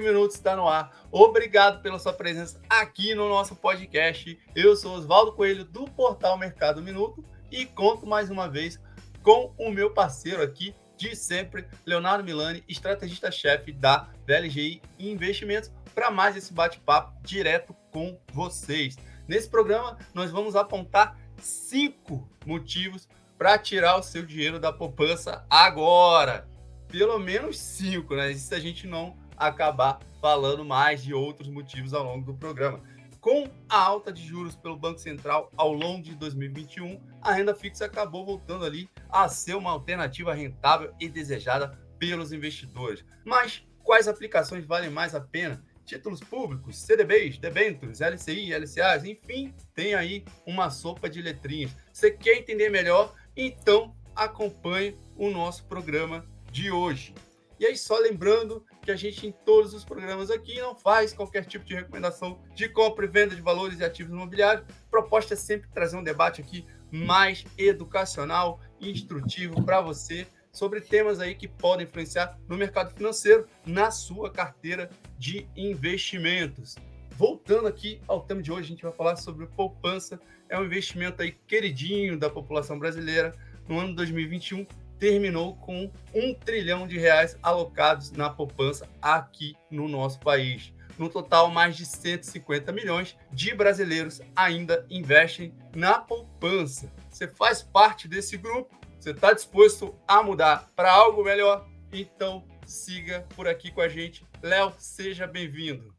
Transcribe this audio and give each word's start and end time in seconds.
Minutos 0.00 0.36
está 0.36 0.54
no 0.56 0.68
ar. 0.68 1.06
Obrigado 1.10 1.82
pela 1.82 1.98
sua 1.98 2.12
presença 2.12 2.60
aqui 2.68 3.14
no 3.14 3.28
nosso 3.28 3.56
podcast. 3.56 4.38
Eu 4.54 4.76
sou 4.76 4.96
Oswaldo 4.96 5.32
Coelho 5.32 5.64
do 5.64 5.84
portal 5.84 6.36
Mercado 6.38 6.82
Minuto 6.82 7.24
e 7.50 7.66
conto 7.66 8.06
mais 8.06 8.30
uma 8.30 8.48
vez 8.48 8.80
com 9.22 9.54
o 9.58 9.70
meu 9.70 9.90
parceiro 9.92 10.42
aqui 10.42 10.74
de 10.96 11.14
sempre, 11.14 11.66
Leonardo 11.84 12.24
Milani, 12.24 12.64
estrategista-chefe 12.68 13.72
da 13.72 14.08
VLGI 14.26 14.80
Investimentos, 14.98 15.70
para 15.94 16.10
mais 16.10 16.36
esse 16.36 16.52
bate-papo 16.52 17.12
direto 17.22 17.74
com 17.90 18.18
vocês. 18.32 18.96
Nesse 19.28 19.48
programa, 19.48 19.98
nós 20.14 20.30
vamos 20.30 20.56
apontar 20.56 21.18
cinco 21.38 22.28
motivos 22.44 23.08
para 23.36 23.58
tirar 23.58 23.96
o 23.96 24.02
seu 24.02 24.24
dinheiro 24.24 24.58
da 24.58 24.72
poupança 24.72 25.44
agora. 25.50 26.48
Pelo 26.88 27.18
menos 27.18 27.58
cinco, 27.58 28.14
né? 28.14 28.32
Se 28.34 28.54
a 28.54 28.60
gente 28.60 28.86
não 28.86 29.16
acabar 29.36 30.00
falando 30.20 30.64
mais 30.64 31.02
de 31.02 31.14
outros 31.14 31.48
motivos 31.48 31.94
ao 31.94 32.04
longo 32.04 32.24
do 32.24 32.34
programa. 32.34 32.80
Com 33.20 33.48
a 33.68 33.78
alta 33.78 34.12
de 34.12 34.24
juros 34.24 34.54
pelo 34.54 34.76
Banco 34.76 35.00
Central 35.00 35.50
ao 35.56 35.72
longo 35.72 36.02
de 36.02 36.14
2021, 36.14 37.00
a 37.20 37.32
renda 37.32 37.54
fixa 37.54 37.84
acabou 37.84 38.24
voltando 38.24 38.64
ali 38.64 38.88
a 39.08 39.28
ser 39.28 39.56
uma 39.56 39.70
alternativa 39.70 40.32
rentável 40.32 40.94
e 41.00 41.08
desejada 41.08 41.76
pelos 41.98 42.32
investidores. 42.32 43.04
Mas 43.24 43.66
quais 43.82 44.06
aplicações 44.06 44.64
valem 44.64 44.90
mais 44.90 45.14
a 45.14 45.20
pena? 45.20 45.60
Títulos 45.84 46.20
públicos, 46.20 46.78
CDBs, 46.78 47.38
debêntures, 47.38 48.00
LCI, 48.00 48.52
LCAs, 48.52 49.04
enfim, 49.04 49.54
tem 49.74 49.94
aí 49.94 50.24
uma 50.46 50.70
sopa 50.70 51.08
de 51.08 51.20
letrinhas. 51.20 51.72
Você 51.92 52.10
quer 52.10 52.38
entender 52.38 52.68
melhor? 52.68 53.12
Então 53.36 53.94
acompanhe 54.14 54.96
o 55.16 55.30
nosso 55.30 55.64
programa 55.66 56.24
de 56.50 56.70
hoje. 56.70 57.14
E 57.58 57.66
aí, 57.66 57.76
só 57.76 57.98
lembrando 57.98 58.64
que 58.86 58.92
a 58.92 58.96
gente, 58.96 59.26
em 59.26 59.32
todos 59.32 59.74
os 59.74 59.84
programas 59.84 60.30
aqui, 60.30 60.60
não 60.60 60.76
faz 60.76 61.12
qualquer 61.12 61.44
tipo 61.44 61.64
de 61.64 61.74
recomendação 61.74 62.40
de 62.54 62.68
compra 62.68 63.04
e 63.04 63.08
venda 63.08 63.34
de 63.34 63.42
valores 63.42 63.80
e 63.80 63.84
ativos 63.84 64.12
imobiliários. 64.12 64.64
A 64.64 64.90
proposta 64.90 65.34
é 65.34 65.36
sempre 65.36 65.68
trazer 65.70 65.96
um 65.96 66.04
debate 66.04 66.40
aqui 66.40 66.64
mais 66.90 67.44
educacional 67.58 68.60
e 68.80 68.88
instrutivo 68.88 69.60
para 69.64 69.80
você 69.80 70.24
sobre 70.52 70.80
temas 70.80 71.18
aí 71.18 71.34
que 71.34 71.48
podem 71.48 71.84
influenciar 71.84 72.38
no 72.48 72.56
mercado 72.56 72.94
financeiro, 72.94 73.48
na 73.66 73.90
sua 73.90 74.30
carteira 74.30 74.88
de 75.18 75.48
investimentos. 75.56 76.76
Voltando 77.10 77.66
aqui 77.66 78.00
ao 78.06 78.20
tema 78.22 78.40
de 78.40 78.52
hoje, 78.52 78.66
a 78.66 78.68
gente 78.68 78.82
vai 78.84 78.92
falar 78.92 79.16
sobre 79.16 79.46
poupança. 79.48 80.20
É 80.48 80.56
um 80.56 80.64
investimento 80.64 81.22
aí 81.22 81.32
queridinho 81.32 82.16
da 82.16 82.30
população 82.30 82.78
brasileira. 82.78 83.34
No 83.68 83.80
ano 83.80 83.96
2021, 83.96 84.64
terminou 84.98 85.56
com 85.56 85.90
um 86.14 86.34
trilhão 86.34 86.86
de 86.86 86.98
reais 86.98 87.36
alocados 87.42 88.10
na 88.12 88.30
poupança 88.30 88.88
aqui 89.00 89.56
no 89.70 89.88
nosso 89.88 90.20
país. 90.20 90.72
No 90.98 91.10
total, 91.10 91.50
mais 91.50 91.76
de 91.76 91.84
150 91.84 92.72
milhões 92.72 93.16
de 93.30 93.54
brasileiros 93.54 94.22
ainda 94.34 94.86
investem 94.88 95.52
na 95.74 95.98
poupança. 95.98 96.90
Você 97.10 97.28
faz 97.28 97.62
parte 97.62 98.08
desse 98.08 98.36
grupo? 98.36 98.74
Você 98.98 99.10
está 99.10 99.32
disposto 99.32 99.94
a 100.08 100.22
mudar 100.22 100.70
para 100.74 100.90
algo 100.90 101.22
melhor? 101.22 101.68
Então 101.92 102.44
siga 102.64 103.26
por 103.36 103.46
aqui 103.46 103.70
com 103.70 103.80
a 103.80 103.88
gente. 103.88 104.26
Léo, 104.42 104.72
seja 104.78 105.26
bem-vindo. 105.26 105.94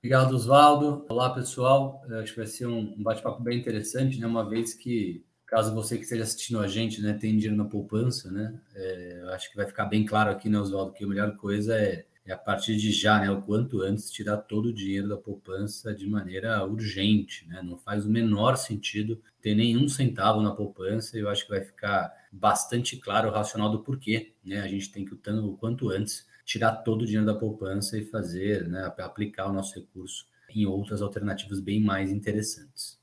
Obrigado, 0.00 0.34
Oswaldo. 0.34 1.04
Olá, 1.08 1.30
pessoal. 1.30 2.02
Acho 2.22 2.32
que 2.32 2.38
vai 2.38 2.46
ser 2.46 2.66
um 2.66 2.94
bate-papo 3.02 3.42
bem 3.42 3.58
interessante, 3.58 4.18
né? 4.18 4.26
Uma 4.26 4.48
vez 4.48 4.72
que 4.72 5.24
caso 5.48 5.74
você 5.74 5.96
que 5.96 6.04
esteja 6.04 6.22
assistindo 6.22 6.60
a 6.60 6.68
gente, 6.68 7.00
né, 7.00 7.14
tem 7.14 7.32
dinheiro 7.36 7.56
na 7.56 7.64
poupança, 7.64 8.30
né, 8.30 8.54
é, 8.74 9.18
eu 9.22 9.30
acho 9.30 9.50
que 9.50 9.56
vai 9.56 9.66
ficar 9.66 9.86
bem 9.86 10.04
claro 10.04 10.30
aqui, 10.30 10.48
né, 10.48 10.60
Oswaldo, 10.60 10.92
que 10.92 11.04
a 11.04 11.06
melhor 11.06 11.36
coisa 11.36 11.74
é, 11.74 12.04
é, 12.26 12.32
a 12.32 12.36
partir 12.36 12.76
de 12.76 12.92
já, 12.92 13.18
né, 13.18 13.30
o 13.30 13.40
quanto 13.40 13.80
antes, 13.80 14.10
tirar 14.10 14.36
todo 14.36 14.66
o 14.66 14.72
dinheiro 14.72 15.08
da 15.08 15.16
poupança 15.16 15.94
de 15.94 16.06
maneira 16.06 16.64
urgente, 16.66 17.48
né, 17.48 17.62
não 17.62 17.78
faz 17.78 18.04
o 18.04 18.10
menor 18.10 18.56
sentido 18.56 19.20
ter 19.40 19.54
nenhum 19.54 19.88
centavo 19.88 20.42
na 20.42 20.54
poupança, 20.54 21.18
eu 21.18 21.28
acho 21.30 21.44
que 21.44 21.50
vai 21.50 21.64
ficar 21.64 22.12
bastante 22.30 22.98
claro 22.98 23.28
o 23.30 23.32
racional 23.32 23.70
do 23.70 23.82
porquê, 23.82 24.34
né, 24.44 24.60
a 24.60 24.68
gente 24.68 24.92
tem 24.92 25.06
que, 25.06 25.14
o 25.14 25.56
quanto 25.56 25.88
antes, 25.88 26.26
tirar 26.44 26.76
todo 26.76 27.02
o 27.02 27.06
dinheiro 27.06 27.26
da 27.26 27.34
poupança 27.34 27.98
e 27.98 28.04
fazer, 28.04 28.68
né, 28.68 28.92
aplicar 28.98 29.48
o 29.48 29.52
nosso 29.52 29.74
recurso 29.74 30.26
em 30.50 30.66
outras 30.66 31.00
alternativas 31.00 31.60
bem 31.60 31.80
mais 31.80 32.10
interessantes. 32.10 32.97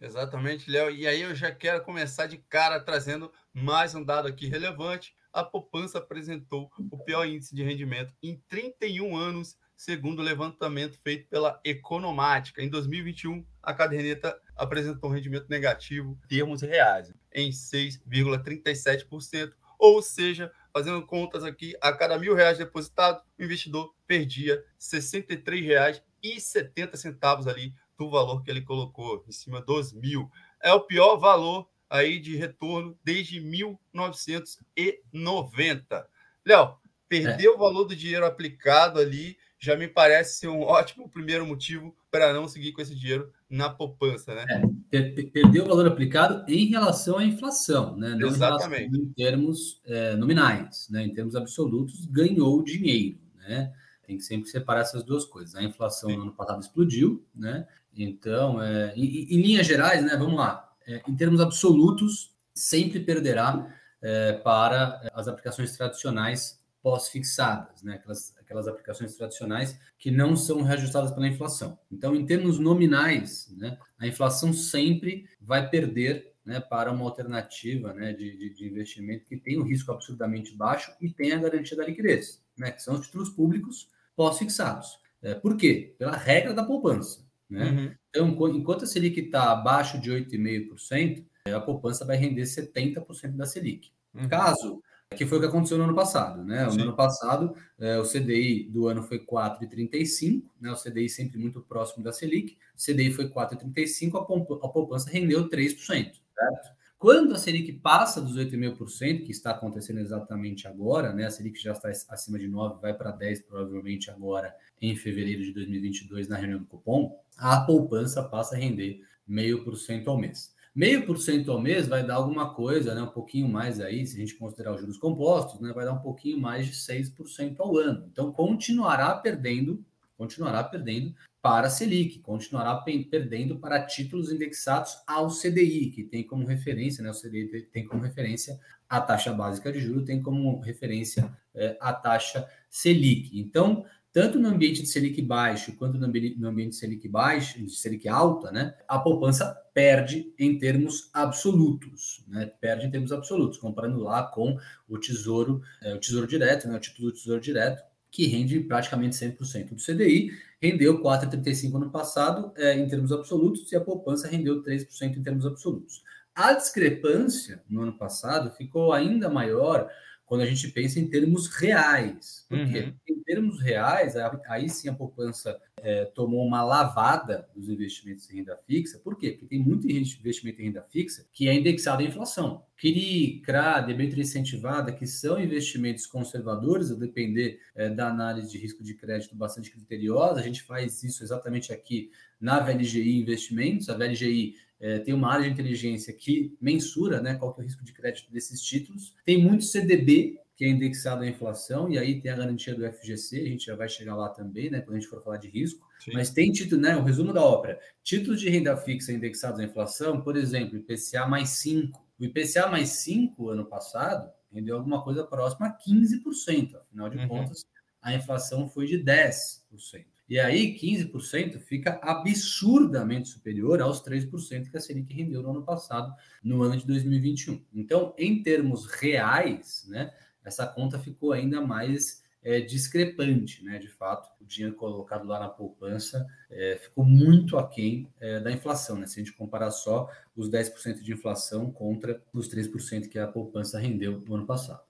Exatamente, 0.00 0.70
Léo. 0.70 0.90
E 0.90 1.06
aí 1.06 1.20
eu 1.20 1.34
já 1.34 1.54
quero 1.54 1.84
começar 1.84 2.26
de 2.26 2.38
cara 2.38 2.80
trazendo 2.80 3.30
mais 3.52 3.94
um 3.94 4.02
dado 4.02 4.26
aqui 4.26 4.46
relevante. 4.46 5.14
A 5.30 5.44
poupança 5.44 5.98
apresentou 5.98 6.72
o 6.90 6.96
pior 7.04 7.26
índice 7.26 7.54
de 7.54 7.62
rendimento 7.62 8.14
em 8.22 8.42
31 8.48 9.14
anos, 9.14 9.58
segundo 9.76 10.20
o 10.20 10.22
levantamento 10.22 10.98
feito 11.04 11.28
pela 11.28 11.60
Economática. 11.62 12.62
Em 12.62 12.70
2021, 12.70 13.44
a 13.62 13.74
caderneta 13.74 14.40
apresentou 14.56 15.10
um 15.10 15.12
rendimento 15.12 15.50
negativo 15.50 16.18
em 16.24 16.28
termos 16.28 16.62
reais, 16.62 17.12
em 17.32 17.50
6,37%. 17.50 19.52
Ou 19.78 20.00
seja, 20.00 20.50
fazendo 20.72 21.06
contas 21.06 21.44
aqui, 21.44 21.76
a 21.80 21.92
cada 21.92 22.18
mil 22.18 22.34
reais 22.34 22.56
depositado, 22.56 23.22
o 23.38 23.44
investidor 23.44 23.94
perdia 24.06 24.54
R$ 24.56 24.64
63,70 24.80 27.46
ali 27.46 27.74
do 28.00 28.08
valor 28.08 28.42
que 28.42 28.50
ele 28.50 28.62
colocou, 28.62 29.22
em 29.28 29.32
cima 29.32 29.60
dos 29.60 29.92
mil. 29.92 30.30
É 30.62 30.72
o 30.72 30.80
pior 30.80 31.18
valor 31.18 31.68
aí 31.90 32.18
de 32.18 32.34
retorno 32.34 32.98
desde 33.04 33.38
1990. 33.40 36.08
Léo, 36.46 36.78
perder 37.06 37.44
é. 37.44 37.50
o 37.50 37.58
valor 37.58 37.84
do 37.84 37.94
dinheiro 37.94 38.24
aplicado 38.24 38.98
ali 38.98 39.36
já 39.58 39.76
me 39.76 39.86
parece 39.86 40.38
ser 40.38 40.48
um 40.48 40.62
ótimo 40.62 41.10
primeiro 41.10 41.44
motivo 41.44 41.94
para 42.10 42.32
não 42.32 42.48
seguir 42.48 42.72
com 42.72 42.80
esse 42.80 42.94
dinheiro 42.94 43.30
na 43.50 43.68
poupança, 43.68 44.34
né? 44.34 44.46
É, 44.90 45.02
perdeu 45.24 45.64
o 45.64 45.68
valor 45.68 45.86
aplicado 45.86 46.50
em 46.50 46.68
relação 46.68 47.18
à 47.18 47.24
inflação, 47.24 47.98
né? 47.98 48.16
Não 48.18 48.28
Exatamente. 48.28 48.96
Em, 48.96 49.02
em 49.02 49.12
termos 49.12 49.82
é, 49.84 50.16
nominais, 50.16 50.88
né? 50.88 51.04
Em 51.04 51.12
termos 51.12 51.36
absolutos, 51.36 52.06
ganhou 52.06 52.62
dinheiro, 52.62 53.18
né? 53.36 53.70
Tem 54.06 54.16
que 54.16 54.24
sempre 54.24 54.48
separar 54.48 54.80
essas 54.80 55.04
duas 55.04 55.26
coisas. 55.26 55.54
A 55.54 55.62
inflação 55.62 56.08
Sim. 56.08 56.16
no 56.16 56.22
ano 56.22 56.32
passado 56.32 56.62
explodiu, 56.62 57.22
né? 57.34 57.68
Então, 57.96 58.62
é, 58.62 58.94
em, 58.96 59.34
em, 59.34 59.42
linhas 59.42 59.66
gerais, 59.66 60.04
né, 60.04 60.16
vamos 60.16 60.36
lá, 60.36 60.72
é, 60.86 61.02
em 61.06 61.16
termos 61.16 61.40
absolutos, 61.40 62.34
sempre 62.54 63.00
perderá 63.00 63.66
é, 64.02 64.34
para 64.34 65.08
as 65.12 65.28
aplicações 65.28 65.76
tradicionais 65.76 66.60
pós-fixadas, 66.82 67.82
né, 67.82 67.94
aquelas, 67.94 68.34
aquelas 68.38 68.66
aplicações 68.66 69.14
tradicionais 69.14 69.78
que 69.98 70.10
não 70.10 70.34
são 70.34 70.62
reajustadas 70.62 71.12
pela 71.12 71.28
inflação. 71.28 71.78
Então, 71.90 72.14
em 72.14 72.24
termos 72.24 72.58
nominais, 72.58 73.52
né, 73.56 73.78
a 73.98 74.06
inflação 74.06 74.52
sempre 74.52 75.26
vai 75.40 75.68
perder 75.68 76.32
né, 76.44 76.58
para 76.58 76.90
uma 76.90 77.04
alternativa 77.04 77.92
né, 77.92 78.12
de, 78.12 78.36
de, 78.36 78.54
de, 78.54 78.66
investimento 78.66 79.26
que 79.26 79.36
tem 79.36 79.58
um 79.58 79.64
risco 79.64 79.92
absurdamente 79.92 80.56
baixo 80.56 80.92
e 81.00 81.10
tem 81.10 81.32
a 81.32 81.38
garantia 81.38 81.76
da 81.76 81.84
liquidez, 81.84 82.42
né, 82.58 82.70
que 82.70 82.82
são 82.82 82.94
os 82.94 83.06
títulos 83.06 83.28
públicos 83.28 83.88
pós-fixados. 84.16 84.98
É, 85.22 85.34
por 85.34 85.56
quê? 85.56 85.94
Pela 85.98 86.16
regra 86.16 86.54
da 86.54 86.64
poupança. 86.64 87.28
Né? 87.50 87.70
Uhum. 87.70 87.94
Então, 88.10 88.48
enquanto 88.56 88.84
a 88.84 88.86
Selic 88.86 89.20
está 89.20 89.52
abaixo 89.52 90.00
de 90.00 90.10
8,5%, 90.10 91.24
é, 91.46 91.52
a 91.52 91.60
poupança 91.60 92.04
vai 92.04 92.16
render 92.16 92.42
70% 92.42 93.36
da 93.36 93.46
Selic. 93.46 93.90
Uhum. 94.14 94.28
Caso, 94.28 94.82
que 95.16 95.26
foi 95.26 95.38
o 95.38 95.40
que 95.40 95.46
aconteceu 95.48 95.76
no 95.76 95.84
ano 95.84 95.94
passado, 95.94 96.44
né? 96.44 96.64
No 96.66 96.82
ano 96.82 96.94
passado, 96.94 97.54
é, 97.78 97.98
o 97.98 98.04
CDI 98.04 98.68
do 98.70 98.86
ano 98.86 99.02
foi 99.02 99.18
4,35, 99.18 100.44
né? 100.60 100.70
O 100.70 100.76
CDI 100.76 101.08
sempre 101.08 101.38
muito 101.38 101.60
próximo 101.60 102.04
da 102.04 102.12
Selic. 102.12 102.56
O 102.76 102.78
CDI 102.78 103.12
foi 103.12 103.28
4,35, 103.28 104.60
a 104.62 104.68
poupança 104.68 105.10
rendeu 105.10 105.48
3%, 105.48 105.76
certo? 105.76 106.79
Quando 107.00 107.32
a 107.32 107.38
Selic 107.38 107.72
passa 107.72 108.20
dos 108.20 108.36
8,5%, 108.36 109.24
que 109.24 109.30
está 109.30 109.52
acontecendo 109.52 110.00
exatamente 110.00 110.68
agora, 110.68 111.14
né? 111.14 111.24
A 111.24 111.30
Selic 111.30 111.58
já 111.58 111.72
está 111.72 111.88
acima 111.88 112.38
de 112.38 112.46
9, 112.46 112.78
vai 112.78 112.92
para 112.92 113.10
10 113.10 113.40
provavelmente 113.40 114.10
agora 114.10 114.54
em 114.82 114.94
fevereiro 114.94 115.42
de 115.42 115.50
2022 115.54 116.28
na 116.28 116.36
reunião 116.36 116.58
do 116.58 116.66
cupom, 116.66 117.18
a 117.38 117.58
poupança 117.62 118.22
passa 118.22 118.54
a 118.54 118.58
render 118.58 119.00
meio 119.26 119.64
por 119.64 119.78
cento 119.78 120.10
ao 120.10 120.18
mês. 120.18 120.54
Meio 120.74 121.06
por 121.06 121.16
cento 121.16 121.50
ao 121.50 121.58
mês 121.58 121.88
vai 121.88 122.06
dar 122.06 122.16
alguma 122.16 122.52
coisa, 122.52 122.94
né? 122.94 123.00
Um 123.00 123.06
pouquinho 123.06 123.48
mais 123.48 123.80
aí, 123.80 124.06
se 124.06 124.16
a 124.16 124.20
gente 124.20 124.34
considerar 124.34 124.74
os 124.74 124.80
juros 124.82 124.98
compostos, 124.98 125.58
né? 125.58 125.72
Vai 125.72 125.86
dar 125.86 125.94
um 125.94 126.02
pouquinho 126.02 126.38
mais 126.38 126.66
de 126.66 126.74
6% 126.74 127.56
ao 127.60 127.78
ano. 127.78 128.10
Então 128.12 128.30
continuará 128.30 129.14
perdendo, 129.14 129.82
continuará 130.20 130.62
perdendo 130.62 131.14
para 131.40 131.68
a 131.68 131.70
Selic, 131.70 132.18
continuará 132.18 132.76
perdendo 133.10 133.58
para 133.58 133.86
títulos 133.86 134.30
indexados 134.30 134.98
ao 135.06 135.30
CDI, 135.30 135.90
que 135.90 136.04
tem 136.04 136.22
como 136.22 136.46
referência, 136.46 137.02
né, 137.02 137.10
o 137.10 137.14
CDI 137.14 137.62
tem 137.72 137.86
como 137.86 138.02
referência 138.02 138.60
a 138.86 139.00
taxa 139.00 139.32
básica 139.32 139.72
de 139.72 139.80
juros, 139.80 140.04
tem 140.04 140.22
como 140.22 140.60
referência 140.60 141.34
é, 141.54 141.74
a 141.80 141.94
taxa 141.94 142.46
Selic. 142.68 143.40
Então, 143.40 143.86
tanto 144.12 144.38
no 144.38 144.48
ambiente 144.48 144.82
de 144.82 144.88
Selic 144.88 145.22
baixo 145.22 145.74
quanto 145.76 145.96
no 145.96 146.04
ambiente, 146.04 146.70
de 146.70 146.76
Selic 146.76 147.08
baixo, 147.08 147.58
de 147.58 147.70
Selic 147.70 148.06
alta, 148.06 148.52
né, 148.52 148.74
a 148.86 148.98
poupança 148.98 149.56
perde 149.72 150.34
em 150.38 150.58
termos 150.58 151.08
absolutos, 151.14 152.22
né, 152.28 152.44
perde 152.60 152.86
em 152.86 152.90
termos 152.90 153.10
absolutos, 153.10 153.56
comparando 153.56 154.00
lá 154.00 154.24
com 154.24 154.58
o 154.86 154.98
tesouro, 154.98 155.62
é, 155.80 155.94
o 155.94 155.98
tesouro 155.98 156.26
direto, 156.26 156.68
né, 156.68 156.76
o 156.76 156.80
título 156.80 157.08
do 157.08 157.14
tesouro 157.14 157.40
direto, 157.40 157.89
que 158.10 158.26
rende 158.26 158.60
praticamente 158.60 159.16
100% 159.16 159.70
do 159.70 159.76
CDI, 159.76 160.32
rendeu 160.60 161.00
4,35% 161.00 161.74
ano 161.76 161.90
passado 161.90 162.52
é, 162.56 162.74
em 162.74 162.88
termos 162.88 163.12
absolutos 163.12 163.70
e 163.70 163.76
a 163.76 163.80
poupança 163.80 164.28
rendeu 164.28 164.62
3% 164.62 165.16
em 165.16 165.22
termos 165.22 165.46
absolutos. 165.46 166.02
A 166.34 166.52
discrepância 166.52 167.62
no 167.68 167.82
ano 167.82 167.96
passado 167.96 168.50
ficou 168.56 168.92
ainda 168.92 169.28
maior 169.28 169.88
quando 170.26 170.42
a 170.42 170.46
gente 170.46 170.68
pensa 170.68 171.00
em 171.00 171.08
termos 171.08 171.48
reais. 171.48 172.46
Porque 172.48 172.80
uhum. 172.80 172.94
em 173.08 173.22
termos 173.22 173.60
reais, 173.60 174.14
aí 174.46 174.68
sim 174.68 174.88
a 174.88 174.94
poupança 174.94 175.58
é, 175.82 176.04
tomou 176.04 176.46
uma 176.46 176.62
lavada 176.62 177.48
dos 177.54 177.68
investimentos 177.68 178.30
em 178.30 178.36
renda 178.36 178.56
fixa. 178.66 178.98
Por 178.98 179.16
quê? 179.16 179.32
Porque 179.32 179.46
tem 179.46 179.58
muito 179.58 179.90
investimento 179.90 180.60
em 180.60 180.66
renda 180.66 180.82
fixa 180.82 181.26
que 181.32 181.48
é 181.48 181.54
indexado 181.54 182.02
à 182.02 182.06
inflação. 182.06 182.64
CRI, 182.76 183.42
CRA, 183.44 183.80
debênture 183.80 184.20
incentivada, 184.20 184.92
que 184.92 185.06
são 185.06 185.40
investimentos 185.40 186.06
conservadores, 186.06 186.90
a 186.90 186.94
depender 186.94 187.60
é, 187.74 187.90
da 187.90 188.08
análise 188.08 188.50
de 188.50 188.58
risco 188.58 188.82
de 188.82 188.94
crédito 188.94 189.36
bastante 189.36 189.70
criteriosa. 189.70 190.40
A 190.40 190.42
gente 190.42 190.62
faz 190.62 191.02
isso 191.02 191.22
exatamente 191.22 191.72
aqui 191.72 192.10
na 192.40 192.60
VLGI 192.60 193.18
Investimentos. 193.18 193.88
A 193.88 193.96
VLGI 193.96 194.54
é, 194.80 194.98
tem 194.98 195.12
uma 195.12 195.30
área 195.30 195.44
de 195.44 195.52
inteligência 195.52 196.12
que 196.12 196.56
mensura 196.60 197.20
né, 197.20 197.34
qual 197.34 197.52
que 197.52 197.60
é 197.60 197.64
o 197.64 197.66
risco 197.66 197.84
de 197.84 197.92
crédito 197.92 198.32
desses 198.32 198.62
títulos. 198.62 199.14
Tem 199.24 199.36
muito 199.36 199.64
CDB, 199.64 200.38
que 200.60 200.66
é 200.66 200.68
indexado 200.68 201.22
à 201.22 201.26
inflação, 201.26 201.88
e 201.88 201.96
aí 201.96 202.20
tem 202.20 202.30
a 202.30 202.36
garantia 202.36 202.74
do 202.74 202.84
FGC, 202.84 203.40
a 203.40 203.48
gente 203.48 203.64
já 203.64 203.74
vai 203.74 203.88
chegar 203.88 204.14
lá 204.14 204.28
também, 204.28 204.70
né, 204.70 204.82
quando 204.82 204.98
a 204.98 205.00
gente 205.00 205.08
for 205.08 205.24
falar 205.24 205.38
de 205.38 205.48
risco. 205.48 205.88
Sim. 206.00 206.10
Mas 206.12 206.28
tem 206.28 206.52
título, 206.52 206.82
né, 206.82 206.94
o 206.98 207.02
resumo 207.02 207.32
da 207.32 207.42
ópera, 207.42 207.80
títulos 208.04 208.38
de 208.38 208.50
renda 208.50 208.76
fixa 208.76 209.10
indexados 209.10 209.58
à 209.58 209.64
inflação, 209.64 210.20
por 210.20 210.36
exemplo, 210.36 210.76
IPCA 210.76 211.26
mais 211.26 211.48
5. 211.48 212.06
O 212.20 212.24
IPCA 212.24 212.66
mais 212.66 212.90
5, 212.90 213.48
ano 213.48 213.64
passado, 213.64 214.30
rendeu 214.52 214.76
alguma 214.76 215.02
coisa 215.02 215.24
próxima 215.24 215.68
a 215.68 215.78
15%, 215.78 216.76
afinal 216.76 217.08
de 217.08 217.16
uhum. 217.16 217.28
contas, 217.28 217.64
a 218.02 218.14
inflação 218.14 218.68
foi 218.68 218.84
de 218.84 219.02
10%. 219.02 220.04
E 220.28 220.38
aí, 220.38 220.78
15% 220.78 221.58
fica 221.58 221.98
absurdamente 222.02 223.30
superior 223.30 223.80
aos 223.80 224.04
3% 224.04 224.70
que 224.70 224.76
a 224.76 224.80
Selic 224.80 225.12
rendeu 225.12 225.42
no 225.42 225.52
ano 225.52 225.64
passado, 225.64 226.14
no 226.44 226.62
ano 226.62 226.76
de 226.76 226.86
2021. 226.86 227.64
Então, 227.72 228.14
em 228.18 228.42
termos 228.42 228.84
reais, 228.86 229.86
né, 229.88 230.12
essa 230.44 230.66
conta 230.66 230.98
ficou 230.98 231.32
ainda 231.32 231.60
mais 231.60 232.22
é, 232.42 232.60
discrepante, 232.60 233.62
né? 233.64 233.78
De 233.78 233.88
fato, 233.88 234.30
o 234.40 234.44
dinheiro 234.44 234.74
colocado 234.74 235.26
lá 235.26 235.38
na 235.38 235.48
poupança 235.48 236.26
é, 236.50 236.78
ficou 236.82 237.04
muito 237.04 237.58
aquém 237.58 238.08
é, 238.18 238.40
da 238.40 238.50
inflação, 238.50 238.96
né? 238.96 239.06
Se 239.06 239.20
a 239.20 239.24
gente 239.24 239.36
comparar 239.36 239.70
só 239.70 240.10
os 240.34 240.50
10% 240.50 241.02
de 241.02 241.12
inflação 241.12 241.70
contra 241.70 242.22
os 242.32 242.48
3% 242.48 243.08
que 243.08 243.18
a 243.18 243.28
poupança 243.28 243.78
rendeu 243.78 244.20
no 244.20 244.36
ano 244.36 244.46
passado. 244.46 244.82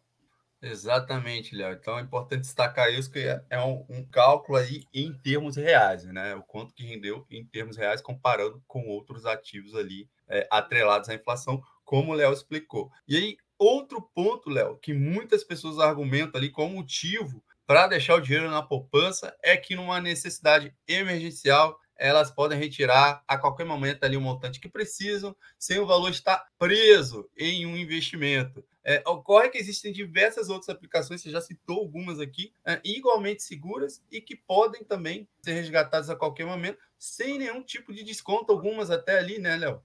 Exatamente, 0.62 1.56
Léo. 1.56 1.72
Então 1.72 1.98
é 1.98 2.02
importante 2.02 2.42
destacar 2.42 2.92
isso, 2.92 3.10
que 3.10 3.20
é, 3.20 3.42
é 3.48 3.58
um, 3.60 3.84
um, 3.88 4.04
cálculo 4.04 4.58
aí 4.58 4.84
em 4.92 5.12
termos 5.12 5.56
reais, 5.56 6.04
né? 6.04 6.34
O 6.34 6.42
quanto 6.42 6.74
que 6.74 6.84
rendeu 6.84 7.26
em 7.30 7.44
termos 7.44 7.78
reais 7.78 8.02
comparando 8.02 8.62
com 8.68 8.86
outros 8.86 9.24
ativos 9.24 9.74
ali 9.74 10.06
é, 10.28 10.46
atrelados 10.50 11.08
à 11.08 11.14
inflação, 11.14 11.62
como 11.82 12.12
o 12.12 12.14
Léo 12.14 12.32
explicou. 12.32 12.92
E 13.08 13.16
aí, 13.16 13.36
outro 13.60 14.00
ponto, 14.14 14.48
Léo, 14.48 14.78
que 14.78 14.94
muitas 14.94 15.44
pessoas 15.44 15.78
argumentam 15.78 16.40
ali 16.40 16.50
como 16.50 16.76
motivo 16.76 17.44
para 17.66 17.86
deixar 17.86 18.16
o 18.16 18.20
dinheiro 18.20 18.50
na 18.50 18.62
poupança 18.62 19.36
é 19.42 19.56
que 19.56 19.76
numa 19.76 20.00
necessidade 20.00 20.74
emergencial 20.88 21.78
elas 21.96 22.30
podem 22.30 22.58
retirar 22.58 23.22
a 23.28 23.36
qualquer 23.36 23.66
momento 23.66 24.02
ali 24.02 24.16
o 24.16 24.20
montante 24.20 24.58
que 24.58 24.70
precisam, 24.70 25.36
sem 25.58 25.78
o 25.78 25.86
valor 25.86 26.10
estar 26.10 26.46
preso 26.58 27.28
em 27.36 27.66
um 27.66 27.76
investimento. 27.76 28.64
É, 28.82 29.02
ocorre 29.06 29.50
que 29.50 29.58
existem 29.58 29.92
diversas 29.92 30.48
outras 30.48 30.70
aplicações, 30.70 31.20
você 31.20 31.30
já 31.30 31.42
citou 31.42 31.78
algumas 31.80 32.18
aqui, 32.18 32.54
é, 32.64 32.80
igualmente 32.82 33.42
seguras 33.42 34.02
e 34.10 34.22
que 34.22 34.34
podem 34.34 34.82
também 34.82 35.28
ser 35.42 35.52
resgatadas 35.52 36.08
a 36.08 36.16
qualquer 36.16 36.46
momento, 36.46 36.78
sem 36.98 37.38
nenhum 37.38 37.62
tipo 37.62 37.92
de 37.92 38.02
desconto, 38.02 38.50
algumas 38.50 38.90
até 38.90 39.18
ali, 39.18 39.38
né, 39.38 39.56
Léo? 39.58 39.82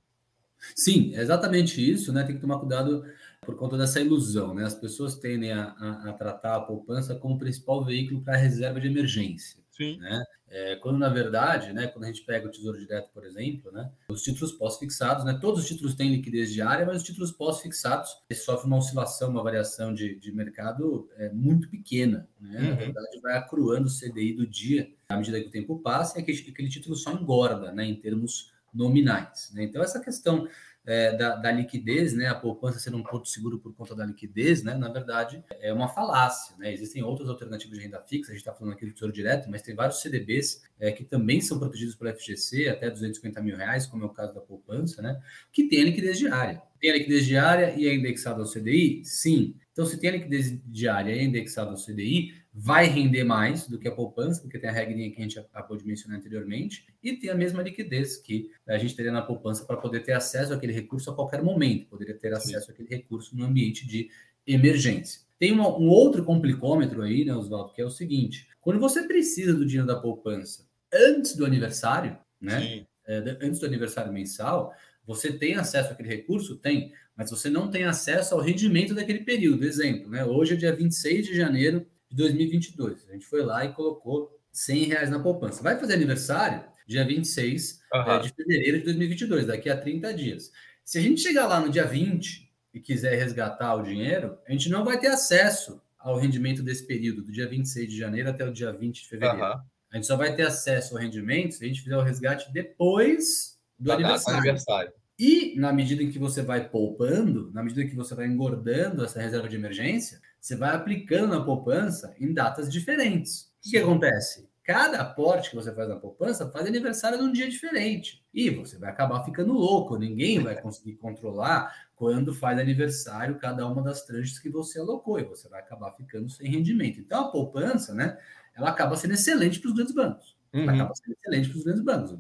Sim, 0.74 1.14
é 1.16 1.22
exatamente 1.22 1.80
isso, 1.82 2.14
né? 2.14 2.24
Tem 2.24 2.36
que 2.36 2.42
tomar 2.42 2.60
cuidado 2.60 3.06
por 3.46 3.56
conta 3.56 3.78
dessa 3.78 4.02
ilusão, 4.02 4.54
né? 4.54 4.66
As 4.66 4.76
pessoas 4.76 5.16
tendem 5.16 5.52
a, 5.52 5.76
a, 5.78 6.10
a 6.10 6.14
tratar 6.14 6.56
a 6.56 6.62
poupança 6.62 7.16
como 7.16 7.38
principal 7.38 7.84
veículo 7.84 8.22
para 8.22 8.36
reserva 8.36 8.82
de 8.82 8.88
emergência. 8.88 9.64
Sim. 9.72 9.98
Né? 9.98 10.24
É, 10.48 10.76
quando 10.78 10.98
na 10.98 11.10
verdade, 11.10 11.74
né, 11.74 11.88
quando 11.88 12.06
a 12.06 12.08
gente 12.08 12.24
pega 12.24 12.48
o 12.48 12.52
Tesouro 12.52 12.80
Direto, 12.80 13.10
por 13.14 13.26
exemplo, 13.26 13.72
né, 13.74 13.92
os 14.08 14.22
títulos 14.22 14.54
pós-fixados, 14.54 15.26
né, 15.26 15.38
todos 15.42 15.62
os 15.62 15.68
títulos 15.68 15.96
têm 15.96 16.12
liquidez 16.12 16.54
diária, 16.54 16.86
mas 16.86 16.98
os 16.98 17.04
títulos 17.04 17.32
pós-fixados 17.32 18.16
sofrem 18.34 18.68
uma 18.68 18.78
oscilação, 18.78 19.32
uma 19.32 19.44
variação 19.44 19.94
de, 19.94 20.16
de 20.16 20.32
mercado 20.32 21.10
é, 21.18 21.30
muito 21.30 21.70
pequena. 21.70 22.30
Né? 22.40 22.60
Uhum. 22.60 22.70
Na 22.70 22.76
verdade, 22.76 23.20
vai 23.22 23.38
acruando 23.38 23.88
o 23.88 23.92
CDI 23.92 24.34
do 24.34 24.48
dia 24.48 24.90
à 25.10 25.18
medida 25.18 25.42
que 25.42 25.48
o 25.48 25.52
tempo 25.52 25.80
passa 25.80 26.18
e 26.18 26.22
aquele, 26.22 26.50
aquele 26.50 26.70
título 26.70 26.96
só 26.96 27.12
engorda 27.12 27.74
né, 27.74 27.86
em 27.86 27.96
termos 27.96 28.54
nominais. 28.74 29.52
Né? 29.54 29.64
Então, 29.64 29.82
essa 29.82 30.00
questão 30.00 30.48
é, 30.86 31.16
da, 31.16 31.36
da, 31.36 31.52
liquidez, 31.52 32.14
né, 32.14 32.28
a 32.28 32.36
poupança 32.36 32.80
ser 32.80 32.94
um 32.94 33.02
ponto 33.02 33.28
seguro 33.28 33.60
por 33.60 33.74
conta 33.74 33.96
da 33.96 34.06
liquidez, 34.06 34.64
né, 34.64 34.74
na 34.76 34.90
verdade, 34.90 35.44
é 35.60 35.74
uma 35.74 35.88
falácia. 35.88 36.56
Né? 36.58 36.72
Existem 36.74 37.04
outras 37.04 37.28
alternativas 37.28 37.78
de 37.78 37.84
renda 37.84 38.02
fixa, 38.02 38.32
a 38.32 38.36
gente 38.36 38.42
está 38.42 38.54
falando 38.54 38.74
aqui 38.74 38.86
do 38.86 38.94
Tesouro 38.94 39.14
Direto, 39.14 39.50
mas 39.50 39.62
tem 39.62 39.74
vários 39.74 40.02
CDBs 40.02 40.64
é, 40.80 40.92
que 40.92 41.04
também 41.04 41.42
são 41.42 41.58
protegidos 41.58 41.96
pelo 41.96 42.14
FGC, 42.16 42.70
até 42.70 42.90
250 42.90 43.42
mil 43.42 43.58
reais, 43.58 43.86
como 43.86 44.04
é 44.04 44.06
o 44.06 44.10
caso 44.10 44.34
da 44.34 44.42
poupança, 44.42 45.02
né, 45.02 45.20
que 45.52 45.68
tem 45.68 45.82
a 45.82 45.86
liquidez 45.86 46.18
diária. 46.18 46.62
Tem 46.80 46.92
a 46.92 46.94
liquidez 46.94 47.26
diária 47.26 47.74
e 47.78 47.88
é 47.88 47.94
indexado 47.94 48.42
ao 48.42 48.48
CDI? 48.48 49.04
Sim. 49.04 49.56
Então, 49.72 49.86
se 49.86 50.00
tem 50.00 50.10
a 50.10 50.14
liquidez 50.14 50.58
diária 50.66 51.14
e 51.14 51.20
é 51.20 51.24
indexado 51.24 51.72
ao 51.72 51.76
CDI, 51.76 52.34
vai 52.54 52.88
render 52.88 53.26
mais 53.26 53.68
do 53.68 53.78
que 53.78 53.88
a 53.88 53.92
poupança, 53.92 54.42
porque 54.42 54.58
tem 54.58 54.70
a 54.70 54.74
regrinha 54.74 55.12
que 55.12 55.20
a 55.20 55.24
gente 55.24 55.38
acabou 55.38 55.76
de 55.76 55.86
mencionar 55.86 56.18
anteriormente, 56.18 56.88
e 57.04 57.14
tem 57.14 57.30
a 57.30 57.36
mesma 57.36 57.62
liquidez 57.62 58.16
que 58.16 58.50
a 58.66 58.78
gente 58.78 58.96
teria 58.96 59.12
na 59.12 59.22
poupança 59.22 59.66
para 59.66 59.76
poder 59.76 60.02
ter 60.02 60.14
acesso 60.14 60.54
àquele 60.54 60.72
recurso 60.72 61.12
a 61.12 61.16
qualquer 61.16 61.44
momento, 61.44 61.88
poderia 61.88 62.18
ter 62.18 62.34
acesso 62.34 62.72
àquele 62.72 62.88
recurso 62.88 63.36
no 63.36 63.44
ambiente 63.44 63.86
de 63.86 64.10
emergência. 64.48 65.22
Tem 65.38 65.52
uma, 65.52 65.68
um 65.78 65.90
outro 65.90 66.24
complicômetro 66.24 67.02
aí, 67.02 67.26
né, 67.26 67.36
Oswaldo, 67.36 67.74
que 67.74 67.82
é 67.82 67.86
o 67.86 67.90
seguinte: 67.90 68.48
quando 68.62 68.80
você 68.80 69.04
precisa 69.04 69.54
do 69.54 69.66
dinheiro 69.66 69.88
da 69.88 70.00
poupança 70.00 70.66
antes 70.94 71.36
do 71.36 71.46
aniversário, 71.46 72.18
né? 72.40 72.86
É, 73.08 73.38
antes 73.42 73.60
do 73.60 73.68
aniversário 73.68 74.12
mensal, 74.12 74.74
você 75.06 75.32
tem 75.32 75.56
acesso 75.56 75.94
àquele 75.94 76.10
recurso? 76.10 76.58
Tem, 76.58 76.92
mas 77.16 77.30
você 77.30 77.50
não 77.50 77.70
tem 77.70 77.84
acesso 77.84 78.34
ao 78.34 78.42
rendimento 78.42 78.94
daquele 78.94 79.20
período. 79.20 79.66
Exemplo, 79.66 80.10
né? 80.10 80.26
Hoje 80.26 80.54
é 80.54 80.58
dia 80.58 80.76
26 80.76 81.28
de 81.28 81.36
janeiro 81.36 81.86
de 82.10 82.18
2022. 82.18 83.08
A 83.10 83.14
gente 83.14 83.26
foi 83.26 83.44
lá 83.44 83.64
e 83.66 83.74
colocou 83.74 84.32
100 84.52 84.84
reais 84.86 85.10
na 85.10 85.20
poupança. 85.20 85.62
Vai 85.62 85.80
fazer 85.80 85.94
aniversário 85.94 86.64
dia 86.88 87.06
26 87.06 87.80
uhum. 87.94 88.12
é, 88.12 88.20
de 88.20 88.30
fevereiro 88.30 88.80
de 88.80 88.84
2022, 88.86 89.48
daqui 89.48 89.70
a 89.70 89.78
30 89.78 90.14
dias. 90.14 90.52
Se 90.84 90.98
a 90.98 91.02
gente 91.02 91.22
chegar 91.22 91.48
lá 91.48 91.60
no 91.60 91.70
dia 91.70 91.86
20 91.86 92.52
e 92.74 92.80
quiser 92.80 93.16
resgatar 93.16 93.76
o 93.76 93.82
dinheiro, 93.82 94.38
a 94.48 94.52
gente 94.52 94.70
não 94.70 94.86
vai 94.86 95.00
ter 95.00 95.08
acesso 95.08 95.82
ao 95.98 96.18
rendimento 96.18 96.62
desse 96.62 96.86
período, 96.86 97.24
do 97.24 97.32
dia 97.32 97.48
26 97.48 97.90
de 97.90 97.98
janeiro 97.98 98.30
até 98.30 98.48
o 98.48 98.54
dia 98.54 98.72
20 98.72 99.02
de 99.02 99.10
fevereiro. 99.10 99.44
Uhum. 99.44 99.62
A 99.92 99.96
gente 99.96 100.08
só 100.08 100.16
vai 100.16 100.36
ter 100.36 100.44
acesso 100.44 100.96
ao 100.96 101.02
rendimento 101.02 101.56
se 101.56 101.64
a 101.64 101.68
gente 101.68 101.82
fizer 101.82 101.98
o 101.98 102.04
resgate 102.04 102.52
depois 102.54 103.55
do 103.78 103.92
aniversário. 103.92 104.40
aniversário. 104.40 104.94
E 105.18 105.56
na 105.58 105.72
medida 105.72 106.04
em 106.04 106.12
que 106.12 106.20
você 106.20 106.42
vai 106.42 106.68
poupando, 106.70 107.50
na 107.54 107.64
medida 107.64 107.84
em 107.84 107.90
que 107.90 107.96
você 107.96 108.14
vai 108.14 108.28
engordando 108.28 109.04
essa 109.04 109.22
reserva 109.22 109.48
de 109.48 109.56
emergência, 109.56 110.20
você 110.42 110.56
vai 110.56 110.76
aplicando 110.76 111.34
na 111.34 111.44
poupança 111.44 112.14
em 112.20 112.34
datas 112.34 112.72
diferentes. 112.72 113.44
O 113.60 113.62
que, 113.64 113.72
que 113.72 113.78
acontece? 113.78 114.50
Cada 114.66 115.00
aporte 115.00 115.52
que 115.52 115.56
você 115.56 115.74
faz 115.74 115.88
na 115.88 115.96
poupança 115.96 116.50
faz 116.50 116.66
aniversário 116.66 117.20
num 117.20 117.32
dia 117.32 117.48
diferente. 117.48 118.26
E 118.34 118.50
você 118.50 118.78
vai 118.78 118.90
acabar 118.90 119.24
ficando 119.24 119.54
louco. 119.54 119.96
Ninguém 119.96 120.42
vai 120.42 120.60
conseguir 120.60 120.96
controlar 120.96 121.72
quando 121.96 122.34
faz 122.34 122.60
aniversário 122.60 123.38
cada 123.38 123.68
uma 123.68 123.84
das 123.84 124.04
tranches 124.04 124.40
que 124.40 124.50
você 124.50 124.80
alocou. 124.80 125.20
E 125.20 125.24
você 125.24 125.48
vai 125.48 125.62
acabar 125.62 125.92
ficando 125.94 126.30
sem 126.30 126.50
rendimento. 126.50 127.00
Então 127.00 127.26
a 127.26 127.32
poupança, 127.32 127.94
né? 127.94 128.18
Ela 128.56 128.70
acaba 128.70 128.98
sendo 128.98 129.14
excelente 129.14 129.60
para 129.60 129.70
os 129.70 129.76
grandes 129.76 129.94
bancos. 129.94 130.35
Uhum. 130.56 130.70
Acaba 130.70 130.96
sendo 130.96 131.16
excelente 131.20 131.50
para 131.50 131.58
os 131.58 131.64
grandes 131.64 131.84
bancos. 131.84 132.12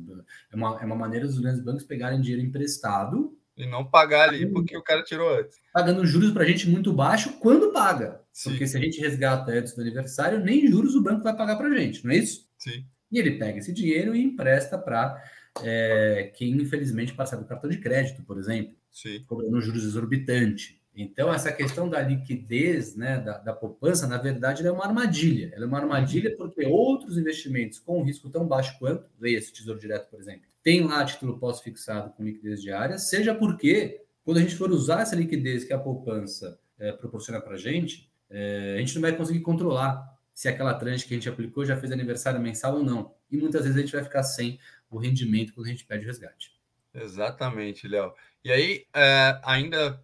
É 0.51 0.55
uma, 0.55 0.81
é 0.81 0.85
uma 0.85 0.95
maneira 0.95 1.25
dos 1.25 1.39
grandes 1.39 1.61
bancos 1.61 1.83
pegarem 1.83 2.19
dinheiro 2.19 2.45
emprestado 2.45 3.37
e 3.57 3.65
não 3.65 3.85
pagar 3.85 4.29
ali 4.29 4.45
porque 4.47 4.75
o 4.75 4.83
cara 4.83 5.01
tirou 5.01 5.33
antes. 5.33 5.57
Pagando 5.73 6.05
juros 6.05 6.31
para 6.31 6.43
a 6.43 6.45
gente 6.45 6.69
muito 6.69 6.91
baixo 6.91 7.39
quando 7.39 7.71
paga. 7.71 8.21
Sim. 8.33 8.49
Porque 8.49 8.67
se 8.67 8.77
a 8.77 8.81
gente 8.81 8.99
resgata 8.99 9.51
antes 9.51 9.73
do 9.73 9.81
aniversário, 9.81 10.43
nem 10.43 10.67
juros 10.67 10.93
o 10.93 11.01
banco 11.01 11.23
vai 11.23 11.35
pagar 11.35 11.55
para 11.55 11.67
a 11.67 11.77
gente, 11.77 12.03
não 12.03 12.11
é 12.11 12.17
isso? 12.17 12.45
Sim. 12.57 12.85
E 13.09 13.17
ele 13.17 13.37
pega 13.37 13.59
esse 13.59 13.71
dinheiro 13.71 14.13
e 14.13 14.21
empresta 14.21 14.77
para 14.77 15.23
é, 15.63 16.33
quem, 16.35 16.51
infelizmente, 16.57 17.13
passar 17.13 17.37
do 17.37 17.45
cartão 17.45 17.69
de 17.69 17.77
crédito, 17.77 18.23
por 18.23 18.37
exemplo, 18.37 18.75
Sim. 18.91 19.23
cobrando 19.25 19.61
juros 19.61 19.85
exorbitantes. 19.85 20.75
Então, 20.95 21.33
essa 21.33 21.51
questão 21.51 21.89
da 21.89 22.01
liquidez, 22.01 22.95
né, 22.95 23.19
da, 23.19 23.37
da 23.37 23.53
poupança, 23.53 24.07
na 24.07 24.17
verdade, 24.17 24.65
é 24.65 24.71
uma 24.71 24.85
armadilha. 24.85 25.51
Ela 25.53 25.65
é 25.65 25.67
uma 25.67 25.79
armadilha 25.79 26.35
porque 26.37 26.65
outros 26.65 27.17
investimentos 27.17 27.79
com 27.79 28.01
risco 28.01 28.29
tão 28.29 28.47
baixo 28.47 28.79
quanto, 28.79 29.05
leia 29.19 29.37
esse 29.37 29.51
Tesouro 29.51 29.79
Direto, 29.79 30.09
por 30.09 30.19
exemplo, 30.19 30.43
tem 30.63 30.83
lá 30.83 31.03
título 31.03 31.37
pós-fixado 31.37 32.11
com 32.11 32.23
liquidez 32.23 32.61
diária, 32.61 32.97
seja 32.97 33.35
porque, 33.35 34.01
quando 34.23 34.37
a 34.37 34.41
gente 34.41 34.55
for 34.55 34.71
usar 34.71 35.01
essa 35.01 35.15
liquidez 35.15 35.65
que 35.65 35.73
a 35.73 35.77
poupança 35.77 36.57
é, 36.79 36.93
proporciona 36.93 37.41
para 37.41 37.55
a 37.55 37.57
gente, 37.57 38.09
é, 38.29 38.75
a 38.77 38.79
gente 38.79 38.95
não 38.95 39.01
vai 39.01 39.15
conseguir 39.15 39.41
controlar 39.41 40.15
se 40.33 40.47
aquela 40.47 40.73
tranche 40.73 41.05
que 41.05 41.13
a 41.13 41.17
gente 41.17 41.29
aplicou 41.29 41.65
já 41.65 41.77
fez 41.77 41.91
aniversário 41.91 42.39
mensal 42.39 42.77
ou 42.77 42.83
não. 42.83 43.13
E 43.29 43.37
muitas 43.37 43.63
vezes 43.63 43.77
a 43.77 43.81
gente 43.81 43.91
vai 43.91 44.03
ficar 44.03 44.23
sem 44.23 44.59
o 44.89 44.97
rendimento 44.97 45.53
quando 45.53 45.67
a 45.67 45.69
gente 45.69 45.85
pede 45.85 46.05
o 46.05 46.07
resgate. 46.07 46.54
Exatamente, 46.95 47.87
Léo. 47.87 48.13
E 48.43 48.51
aí, 48.51 48.85
é, 48.95 49.39
ainda 49.43 50.01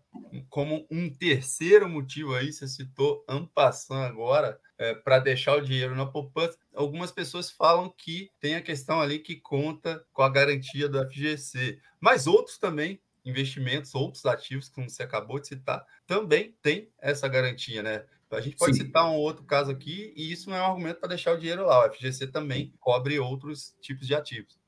como 0.49 0.85
um 0.91 1.09
terceiro 1.09 1.87
motivo 1.87 2.35
aí, 2.35 2.51
você 2.51 2.67
citou 2.67 3.23
Ampassan 3.29 4.01
agora, 4.03 4.59
é, 4.77 4.93
para 4.93 5.19
deixar 5.19 5.55
o 5.55 5.61
dinheiro 5.61 5.95
na 5.95 6.05
poupança, 6.05 6.57
algumas 6.73 7.11
pessoas 7.11 7.49
falam 7.49 7.89
que 7.89 8.29
tem 8.39 8.55
a 8.55 8.61
questão 8.61 8.99
ali 8.99 9.19
que 9.19 9.35
conta 9.37 10.03
com 10.11 10.21
a 10.21 10.29
garantia 10.29 10.89
do 10.89 10.99
FGC, 10.99 11.79
mas 11.99 12.27
outros 12.27 12.57
também, 12.57 12.99
investimentos, 13.23 13.95
outros 13.95 14.25
ativos, 14.25 14.67
como 14.67 14.89
você 14.89 15.03
acabou 15.03 15.39
de 15.39 15.47
citar, 15.47 15.85
também 16.05 16.55
tem 16.61 16.91
essa 16.99 17.27
garantia, 17.27 17.81
né? 17.81 18.05
A 18.31 18.41
gente 18.41 18.55
pode 18.55 18.75
Sim. 18.77 18.85
citar 18.85 19.05
um 19.05 19.15
outro 19.15 19.43
caso 19.43 19.71
aqui, 19.71 20.13
e 20.15 20.31
isso 20.31 20.49
não 20.49 20.57
é 20.57 20.61
um 20.61 20.65
argumento 20.71 20.99
para 20.99 21.09
deixar 21.09 21.33
o 21.33 21.37
dinheiro 21.37 21.65
lá. 21.65 21.85
O 21.85 21.91
FGC 21.91 22.27
também 22.27 22.73
cobre 22.79 23.19
outros 23.19 23.75
tipos 23.81 24.07
de 24.07 24.15
ativos. 24.15 24.60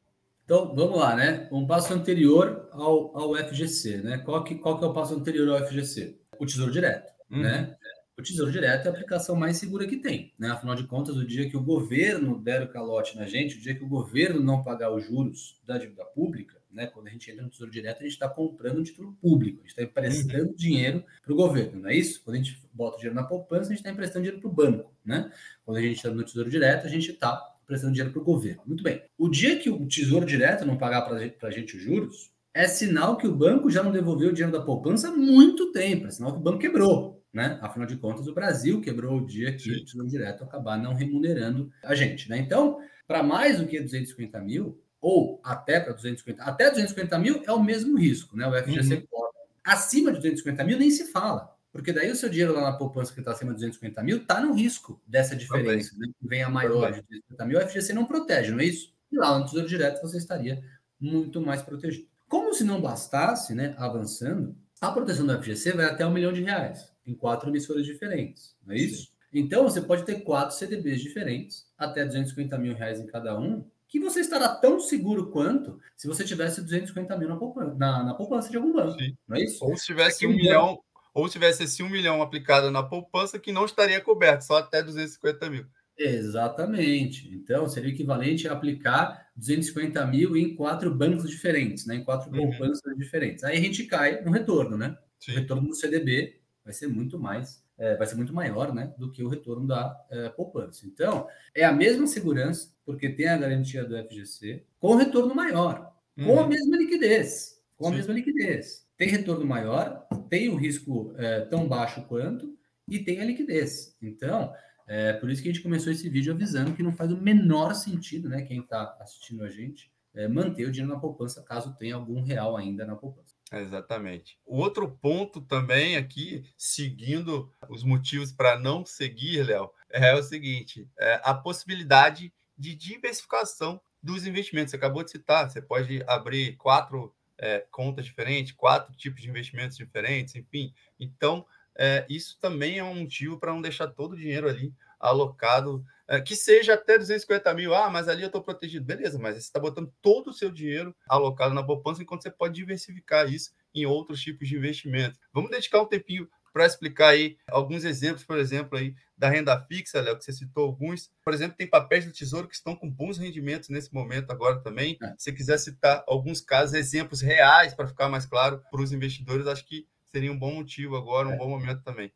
Então, 0.53 0.71
vamos 0.75 0.99
lá, 0.99 1.15
né? 1.15 1.49
Um 1.51 1.65
passo 1.65 1.91
anterior 1.95 2.69
ao, 2.73 3.17
ao 3.17 3.35
FGC, 3.35 4.03
né? 4.03 4.19
Qual 4.19 4.43
que, 4.43 4.53
qual 4.53 4.77
que 4.77 4.85
é 4.85 4.87
o 4.87 4.93
passo 4.93 5.15
anterior 5.15 5.49
ao 5.49 5.67
FGC? 5.67 6.15
O 6.37 6.45
Tesouro 6.45 6.71
Direto, 6.71 7.11
uhum. 7.31 7.41
né? 7.41 7.75
O 8.15 8.21
Tesouro 8.21 8.51
Direto 8.51 8.85
é 8.85 8.87
a 8.87 8.91
aplicação 8.91 9.35
mais 9.35 9.57
segura 9.57 9.87
que 9.87 9.97
tem, 9.97 10.31
né? 10.37 10.51
Afinal 10.51 10.75
de 10.75 10.83
contas, 10.83 11.17
o 11.17 11.25
dia 11.25 11.49
que 11.49 11.57
o 11.57 11.63
governo 11.63 12.39
der 12.39 12.61
o 12.61 12.67
calote 12.67 13.17
na 13.17 13.25
gente, 13.25 13.57
o 13.57 13.61
dia 13.61 13.73
que 13.73 13.83
o 13.83 13.87
governo 13.87 14.43
não 14.43 14.61
pagar 14.61 14.93
os 14.93 15.03
juros 15.03 15.59
da 15.65 15.79
dívida 15.79 16.05
pública, 16.05 16.55
né? 16.69 16.85
Quando 16.85 17.07
a 17.07 17.09
gente 17.09 17.31
entra 17.31 17.41
no 17.41 17.49
Tesouro 17.49 17.71
Direto, 17.71 18.01
a 18.01 18.03
gente 18.03 18.13
está 18.13 18.29
comprando 18.29 18.77
um 18.77 18.83
título 18.83 19.13
público, 19.13 19.57
a 19.57 19.61
gente 19.61 19.71
está 19.71 19.81
emprestando 19.81 20.49
uhum. 20.49 20.55
dinheiro 20.55 21.03
para 21.23 21.33
o 21.33 21.35
governo, 21.35 21.81
não 21.81 21.89
é 21.89 21.95
isso? 21.95 22.21
Quando 22.23 22.35
a 22.35 22.37
gente 22.37 22.61
bota 22.71 22.97
o 22.97 22.99
dinheiro 22.99 23.15
na 23.15 23.23
poupança, 23.23 23.63
a 23.63 23.69
gente 23.69 23.77
está 23.77 23.89
emprestando 23.89 24.21
dinheiro 24.21 24.39
para 24.39 24.51
o 24.51 24.53
banco, 24.53 24.93
né? 25.03 25.31
Quando 25.65 25.77
a 25.77 25.81
gente 25.81 25.95
está 25.95 26.11
no 26.11 26.23
Tesouro 26.23 26.47
Direto, 26.47 26.85
a 26.85 26.89
gente 26.89 27.09
está 27.09 27.52
prestando 27.73 27.93
dinheiro 27.93 28.13
para 28.13 28.21
o 28.21 28.25
governo. 28.25 28.61
Muito 28.65 28.83
bem. 28.83 29.01
O 29.17 29.27
dia 29.27 29.57
que 29.57 29.69
o 29.69 29.87
Tesouro 29.87 30.25
Direto 30.25 30.65
não 30.65 30.77
pagar 30.77 31.01
para 31.01 31.17
a 31.47 31.51
gente 31.51 31.75
os 31.75 31.81
juros, 31.81 32.31
é 32.53 32.67
sinal 32.67 33.17
que 33.17 33.27
o 33.27 33.35
banco 33.35 33.69
já 33.71 33.81
não 33.81 33.91
devolveu 33.91 34.29
o 34.29 34.33
dinheiro 34.33 34.55
da 34.55 34.63
poupança 34.63 35.07
há 35.07 35.11
muito 35.11 35.71
tempo. 35.71 36.05
É 36.05 36.11
sinal 36.11 36.33
que 36.33 36.39
o 36.39 36.43
banco 36.43 36.59
quebrou. 36.59 37.23
Né? 37.33 37.57
Afinal 37.63 37.87
de 37.87 37.97
contas, 37.97 38.27
o 38.27 38.33
Brasil 38.33 38.79
quebrou 38.79 39.17
o 39.17 39.25
dia 39.25 39.51
que 39.53 39.63
Sim. 39.63 39.71
o 39.71 39.85
Tesouro 39.85 40.07
Direto 40.07 40.43
acabar 40.43 40.77
não 40.77 40.93
remunerando 40.93 41.71
a 41.83 41.95
gente. 41.95 42.29
Né? 42.29 42.37
Então, 42.37 42.77
para 43.07 43.23
mais 43.23 43.57
do 43.57 43.65
que 43.65 43.81
250 43.81 44.39
mil, 44.41 44.79
ou 45.01 45.41
até 45.43 45.79
para 45.79 45.93
250, 45.93 46.43
até 46.43 46.69
250 46.69 47.17
mil 47.17 47.41
é 47.45 47.51
o 47.51 47.61
mesmo 47.61 47.97
risco, 47.97 48.37
né? 48.37 48.47
O 48.47 48.63
FGC 48.63 49.05
uhum. 49.11 49.23
Acima 49.65 50.11
de 50.11 50.17
250 50.17 50.63
mil 50.63 50.77
nem 50.77 50.89
se 50.89 51.11
fala. 51.11 51.52
Porque 51.73 51.91
daí 51.91 52.11
o 52.11 52.15
seu 52.15 52.29
dinheiro 52.29 52.53
lá 52.53 52.61
na 52.61 52.77
poupança 52.77 53.11
que 53.11 53.19
está 53.19 53.31
acima 53.31 53.49
de 53.49 53.55
250 53.55 54.03
mil 54.03 54.17
está 54.17 54.39
no 54.39 54.53
risco 54.53 55.01
dessa 55.07 55.35
diferença. 55.35 55.95
Né? 55.97 56.07
Vem 56.21 56.43
a 56.43 56.49
maior 56.49 56.91
de 56.91 57.01
250 57.01 57.45
mil, 57.45 57.57
o 57.57 57.67
FGC 57.67 57.93
não 57.93 58.05
protege, 58.05 58.51
não 58.51 58.59
é 58.59 58.65
isso? 58.65 58.93
E 59.11 59.17
lá 59.17 59.39
no 59.39 59.45
Tesouro 59.45 59.67
Direto 59.67 59.99
você 59.99 60.17
estaria 60.17 60.63
muito 60.99 61.41
mais 61.41 61.63
protegido. 61.63 62.07
Como 62.29 62.53
se 62.53 62.63
não 62.63 62.79
bastasse, 62.79 63.55
né, 63.55 63.73
avançando, 63.79 64.55
a 64.79 64.91
proteção 64.91 65.25
do 65.25 65.41
FGC 65.41 65.71
vai 65.71 65.85
até 65.85 66.05
um 66.05 66.11
milhão 66.11 66.31
de 66.31 66.43
reais, 66.43 66.93
em 67.07 67.15
quatro 67.15 67.49
emissoras 67.49 67.85
diferentes, 67.85 68.55
não 68.63 68.75
é 68.75 68.77
isso? 68.77 69.05
Sim. 69.05 69.09
Então 69.33 69.63
você 69.63 69.81
pode 69.81 70.03
ter 70.03 70.21
quatro 70.21 70.55
CDBs 70.55 71.01
diferentes, 71.01 71.65
até 71.75 72.05
250 72.05 72.55
mil 72.59 72.75
reais 72.75 72.99
em 72.99 73.07
cada 73.07 73.37
um, 73.37 73.65
que 73.87 73.99
você 73.99 74.19
estará 74.19 74.49
tão 74.49 74.79
seguro 74.79 75.31
quanto 75.31 75.79
se 75.95 76.07
você 76.07 76.23
tivesse 76.23 76.61
250 76.61 77.17
mil 77.17 77.29
na 77.29 77.35
poupança, 77.35 77.75
na, 77.75 78.03
na 78.03 78.13
poupança 78.13 78.49
de 78.49 78.57
algum 78.57 78.73
banco, 78.73 78.99
Sim. 78.99 79.17
não 79.27 79.37
é 79.37 79.43
isso? 79.43 79.65
Ou 79.65 79.75
se 79.75 79.85
tivesse 79.85 80.27
um 80.27 80.31
milhão, 80.31 80.79
ou 81.13 81.29
tivesse 81.29 81.63
esse 81.63 81.83
um 81.83 81.89
milhão 81.89 82.21
aplicado 82.21 82.71
na 82.71 82.81
poupança, 82.81 83.39
que 83.39 83.51
não 83.51 83.65
estaria 83.65 84.01
coberto, 84.01 84.45
só 84.45 84.57
até 84.57 84.81
250 84.81 85.49
mil. 85.49 85.65
Exatamente. 85.97 87.29
Então, 87.33 87.67
seria 87.67 87.91
equivalente 87.91 88.47
a 88.47 88.53
aplicar 88.53 89.27
250 89.35 90.05
mil 90.07 90.35
em 90.35 90.55
quatro 90.55 90.93
bancos 90.93 91.29
diferentes, 91.29 91.85
né? 91.85 91.95
em 91.95 92.03
quatro 92.03 92.31
uhum. 92.31 92.49
poupanças 92.49 92.97
diferentes. 92.97 93.43
Aí 93.43 93.57
a 93.57 93.61
gente 93.61 93.83
cai 93.85 94.21
no 94.21 94.31
retorno, 94.31 94.77
né? 94.77 94.97
Sim. 95.19 95.31
O 95.31 95.35
retorno 95.35 95.67
do 95.67 95.75
CDB 95.75 96.39
vai 96.63 96.73
ser 96.73 96.87
muito 96.87 97.19
mais, 97.19 97.63
é, 97.77 97.95
vai 97.95 98.07
ser 98.07 98.15
muito 98.15 98.33
maior 98.33 98.73
né? 98.73 98.93
do 98.97 99.11
que 99.11 99.23
o 99.23 99.29
retorno 99.29 99.67
da 99.67 99.95
é, 100.09 100.29
poupança. 100.29 100.85
Então, 100.87 101.27
é 101.53 101.63
a 101.63 101.71
mesma 101.71 102.07
segurança, 102.07 102.73
porque 102.85 103.09
tem 103.09 103.27
a 103.27 103.37
garantia 103.37 103.85
do 103.85 103.95
FGC, 103.95 104.65
com 104.79 104.95
retorno 104.95 105.35
maior, 105.35 105.93
uhum. 106.17 106.25
com 106.25 106.39
a 106.39 106.47
mesma 106.47 106.75
liquidez. 106.75 107.61
Com 107.77 107.85
Sim. 107.85 107.93
a 107.93 107.95
mesma 107.97 108.13
liquidez. 108.13 108.87
Tem 108.97 109.07
retorno 109.07 109.45
maior, 109.45 110.07
tem 110.29 110.49
o 110.49 110.55
risco 110.55 111.13
é, 111.17 111.41
tão 111.41 111.67
baixo 111.67 112.03
quanto 112.03 112.57
e 112.87 112.99
tem 112.99 113.21
a 113.21 113.25
liquidez. 113.25 113.95
Então, 114.01 114.53
é 114.87 115.13
por 115.13 115.29
isso 115.29 115.41
que 115.41 115.49
a 115.49 115.53
gente 115.53 115.63
começou 115.63 115.91
esse 115.91 116.09
vídeo 116.09 116.33
avisando 116.33 116.73
que 116.73 116.83
não 116.83 116.93
faz 116.93 117.11
o 117.11 117.17
menor 117.17 117.73
sentido, 117.73 118.29
né? 118.29 118.41
Quem 118.43 118.59
está 118.59 118.97
assistindo 118.99 119.43
a 119.43 119.49
gente, 119.49 119.91
é, 120.13 120.27
manter 120.27 120.65
o 120.65 120.71
dinheiro 120.71 120.93
na 120.93 120.99
poupança 120.99 121.41
caso 121.41 121.75
tenha 121.77 121.95
algum 121.95 122.21
real 122.21 122.55
ainda 122.55 122.85
na 122.85 122.95
poupança. 122.95 123.35
Exatamente. 123.51 124.37
O 124.45 124.57
outro 124.57 124.89
ponto 124.89 125.41
também 125.41 125.95
aqui, 125.95 126.43
seguindo 126.57 127.51
os 127.69 127.83
motivos 127.83 128.31
para 128.31 128.59
não 128.59 128.85
seguir, 128.85 129.43
Léo, 129.43 129.69
é 129.89 130.13
o 130.15 130.23
seguinte: 130.23 130.87
é 130.99 131.21
a 131.23 131.33
possibilidade 131.33 132.33
de 132.57 132.75
diversificação 132.75 133.79
dos 134.01 134.25
investimentos. 134.25 134.71
Você 134.71 134.77
acabou 134.77 135.03
de 135.03 135.11
citar, 135.11 135.49
você 135.49 135.61
pode 135.61 136.03
abrir 136.07 136.57
quatro 136.57 137.13
é, 137.37 137.65
contas 137.71 138.05
diferentes, 138.05 138.53
quatro 138.53 138.95
tipos 138.95 139.21
de 139.21 139.29
investimentos 139.29 139.77
diferentes, 139.77 140.35
enfim. 140.35 140.73
Então, 140.99 141.45
é, 141.75 142.05
isso 142.09 142.37
também 142.39 142.77
é 142.77 142.83
um 142.83 142.95
motivo 142.95 143.39
para 143.39 143.51
não 143.51 143.61
deixar 143.61 143.87
todo 143.87 144.13
o 144.13 144.17
dinheiro 144.17 144.47
ali 144.47 144.73
alocado, 144.99 145.83
é, 146.07 146.21
que 146.21 146.35
seja 146.35 146.75
até 146.75 146.97
250 146.97 147.53
mil. 147.53 147.73
Ah, 147.73 147.89
mas 147.89 148.07
ali 148.07 148.21
eu 148.21 148.27
estou 148.27 148.41
protegido. 148.41 148.85
Beleza, 148.85 149.19
mas 149.19 149.35
você 149.35 149.41
está 149.41 149.59
botando 149.59 149.91
todo 150.01 150.29
o 150.29 150.33
seu 150.33 150.51
dinheiro 150.51 150.95
alocado 151.07 151.53
na 151.53 151.63
poupança, 151.63 152.01
enquanto 152.01 152.23
você 152.23 152.31
pode 152.31 152.55
diversificar 152.55 153.31
isso 153.31 153.51
em 153.75 153.85
outros 153.85 154.21
tipos 154.21 154.47
de 154.47 154.55
investimento. 154.55 155.19
Vamos 155.33 155.51
dedicar 155.51 155.81
um 155.81 155.85
tempinho 155.85 156.29
para 156.53 156.67
explicar 156.67 157.09
aí 157.09 157.35
alguns 157.49 157.83
exemplos, 157.83 158.23
por 158.23 158.37
exemplo, 158.37 158.77
aí 158.77 158.93
da 159.17 159.27
renda 159.27 159.59
fixa, 159.65 159.99
Léo, 159.99 160.17
que 160.17 160.23
você 160.23 160.31
citou 160.31 160.65
alguns. 160.65 161.11
Por 161.23 161.33
exemplo, 161.33 161.57
tem 161.57 161.67
papéis 161.67 162.05
do 162.05 162.11
Tesouro 162.11 162.47
que 162.47 162.55
estão 162.55 162.75
com 162.75 162.89
bons 162.89 163.17
rendimentos 163.17 163.69
nesse 163.69 163.91
momento 163.91 164.31
agora 164.31 164.59
também. 164.59 164.97
É. 165.01 165.13
Se 165.17 165.33
quiser 165.33 165.57
citar 165.57 166.03
alguns 166.07 166.39
casos, 166.39 166.75
exemplos 166.75 167.21
reais 167.21 167.73
para 167.73 167.87
ficar 167.87 168.07
mais 168.07 168.25
claro 168.25 168.61
para 168.69 168.81
os 168.81 168.91
investidores, 168.91 169.47
acho 169.47 169.65
que 169.65 169.87
seria 170.11 170.31
um 170.31 170.37
bom 170.37 170.53
motivo 170.53 170.95
agora, 170.95 171.27
um 171.27 171.33
é. 171.33 171.37
bom 171.37 171.49
momento 171.49 171.81
também. 171.83 172.13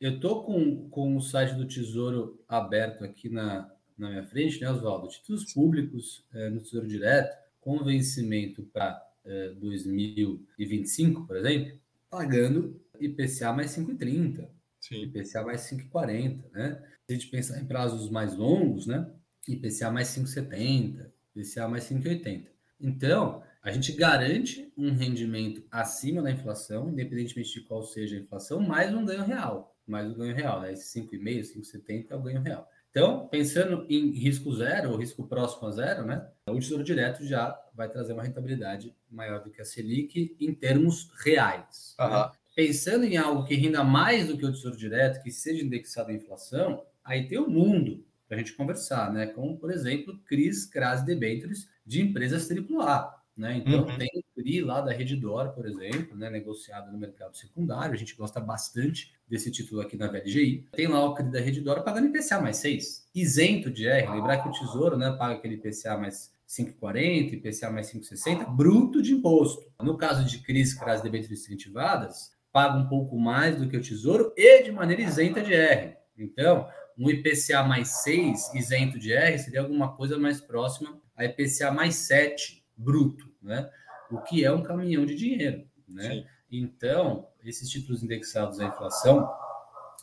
Eu 0.00 0.14
estou 0.14 0.44
com, 0.44 0.88
com 0.88 1.16
o 1.16 1.20
site 1.20 1.54
do 1.54 1.66
Tesouro 1.66 2.42
aberto 2.48 3.04
aqui 3.04 3.28
na, 3.28 3.70
na 3.98 4.10
minha 4.10 4.24
frente, 4.24 4.60
né, 4.60 4.70
Oswaldo? 4.70 5.08
Títulos 5.08 5.52
públicos 5.52 6.24
é, 6.32 6.48
no 6.48 6.60
Tesouro 6.60 6.86
Direto, 6.86 7.36
com 7.60 7.82
vencimento 7.84 8.62
para 8.72 9.00
é, 9.24 9.50
2025, 9.50 11.26
por 11.26 11.36
exemplo, 11.36 11.80
pagando 12.12 12.78
IPCA 13.00 13.54
mais 13.54 13.70
5,30, 13.70 14.46
IPCA 14.90 15.42
mais 15.42 15.62
5,40, 15.62 16.42
né? 16.52 16.82
Se 17.06 17.10
a 17.10 17.12
gente 17.14 17.28
pensar 17.28 17.58
em 17.58 17.64
prazos 17.64 18.10
mais 18.10 18.36
longos, 18.36 18.86
né? 18.86 19.10
IPCA 19.48 19.90
mais 19.90 20.08
5,70, 20.08 21.10
IPCA 21.34 21.66
mais 21.68 21.84
5,80. 21.84 22.48
Então, 22.78 23.42
a 23.62 23.72
gente 23.72 23.92
garante 23.92 24.70
um 24.76 24.92
rendimento 24.92 25.64
acima 25.70 26.20
da 26.20 26.30
inflação, 26.30 26.90
independentemente 26.90 27.54
de 27.54 27.62
qual 27.62 27.82
seja 27.82 28.14
a 28.14 28.20
inflação, 28.20 28.60
mais 28.60 28.92
um 28.92 29.06
ganho 29.06 29.24
real, 29.24 29.74
mais 29.86 30.10
um 30.10 30.14
ganho 30.14 30.36
real, 30.36 30.60
né? 30.60 30.74
Esse 30.74 31.00
5,5, 31.00 31.62
5,70 31.62 32.06
é 32.10 32.14
o 32.14 32.22
ganho 32.22 32.42
real. 32.42 32.68
Então, 32.90 33.26
pensando 33.28 33.86
em 33.88 34.10
risco 34.10 34.54
zero 34.54 34.90
ou 34.90 34.98
risco 34.98 35.26
próximo 35.26 35.66
a 35.66 35.70
zero, 35.70 36.04
né? 36.04 36.30
O 36.46 36.58
Tesouro 36.58 36.84
Direto 36.84 37.24
já 37.24 37.58
vai 37.74 37.88
trazer 37.88 38.12
uma 38.12 38.22
rentabilidade 38.22 38.94
maior 39.10 39.42
do 39.42 39.50
que 39.50 39.60
a 39.60 39.64
Selic 39.64 40.36
em 40.38 40.54
termos 40.54 41.10
reais. 41.24 41.94
Uhum. 41.98 42.08
Né? 42.08 42.30
pensando 42.54 43.04
em 43.04 43.16
algo 43.16 43.44
que 43.44 43.54
renda 43.54 43.82
mais 43.82 44.26
do 44.26 44.36
que 44.36 44.44
o 44.44 44.52
Tesouro 44.52 44.76
Direto, 44.76 45.22
que 45.22 45.30
seja 45.30 45.64
indexado 45.64 46.10
à 46.10 46.14
inflação, 46.14 46.84
aí 47.04 47.26
tem 47.26 47.38
o 47.38 47.46
um 47.46 47.50
mundo 47.50 48.04
para 48.28 48.36
a 48.36 48.38
gente 48.38 48.54
conversar, 48.54 49.12
né? 49.12 49.26
Como, 49.26 49.58
por 49.58 49.70
exemplo, 49.70 50.18
CRIs, 50.24 50.66
CRAS 50.66 51.02
debêntures 51.02 51.68
de 51.84 52.00
empresas 52.00 52.48
AAA. 52.50 53.22
Né? 53.36 53.56
Então, 53.58 53.86
uhum. 53.86 53.98
tem 53.98 54.08
CRI 54.42 54.60
lá 54.60 54.80
da 54.80 54.92
Redditor, 54.92 55.50
por 55.50 55.66
exemplo, 55.66 56.16
né? 56.16 56.28
negociado 56.28 56.90
no 56.90 56.98
mercado 56.98 57.36
secundário. 57.36 57.94
A 57.94 57.96
gente 57.96 58.16
gosta 58.16 58.40
bastante 58.40 59.14
desse 59.28 59.50
título 59.50 59.80
aqui 59.80 59.96
na 59.96 60.08
VLGI. 60.08 60.66
Tem 60.72 60.88
lá 60.88 61.04
o 61.04 61.14
CRI 61.14 61.30
da 61.30 61.40
Redditor 61.40 61.82
pagando 61.82 62.08
IPCA 62.08 62.40
mais 62.40 62.56
6, 62.58 63.08
isento 63.14 63.70
de 63.70 63.86
R. 63.86 64.10
Lembrar 64.10 64.42
que 64.42 64.48
o 64.48 64.52
Tesouro 64.52 64.96
né, 64.96 65.12
paga 65.12 65.34
aquele 65.34 65.54
IPCA 65.54 65.96
mais 65.96 66.32
5,40, 66.48 67.34
IPCA 67.34 67.70
mais 67.70 67.92
5,60, 67.92 68.54
bruto 68.54 69.00
de 69.00 69.12
imposto. 69.12 69.62
No 69.80 69.96
caso 69.96 70.24
de 70.24 70.38
CRIs, 70.38 70.74
CRAS 70.74 71.00
debêntures 71.00 71.40
incentivadas, 71.40 72.32
paga 72.52 72.76
um 72.76 72.88
pouco 72.88 73.18
mais 73.18 73.56
do 73.56 73.68
que 73.68 73.76
o 73.76 73.82
Tesouro 73.82 74.32
e 74.36 74.62
de 74.62 74.72
maneira 74.72 75.02
isenta 75.02 75.40
de 75.40 75.54
R. 75.54 75.96
Então, 76.18 76.68
um 76.98 77.08
IPCA 77.08 77.62
mais 77.62 78.02
6 78.02 78.54
isento 78.54 78.98
de 78.98 79.12
R 79.12 79.38
seria 79.38 79.60
alguma 79.60 79.96
coisa 79.96 80.18
mais 80.18 80.40
próxima 80.40 81.00
a 81.16 81.24
IPCA 81.24 81.70
mais 81.70 81.94
7 81.94 82.62
bruto, 82.76 83.30
né? 83.40 83.70
O 84.12 84.20
que 84.22 84.44
é 84.44 84.52
um 84.52 84.62
caminhão 84.62 85.06
de 85.06 85.14
dinheiro, 85.14 85.64
né? 85.88 86.10
Sim. 86.10 86.24
Então, 86.50 87.26
esses 87.44 87.68
títulos 87.68 88.02
indexados 88.02 88.60
à 88.60 88.66
inflação 88.66 89.28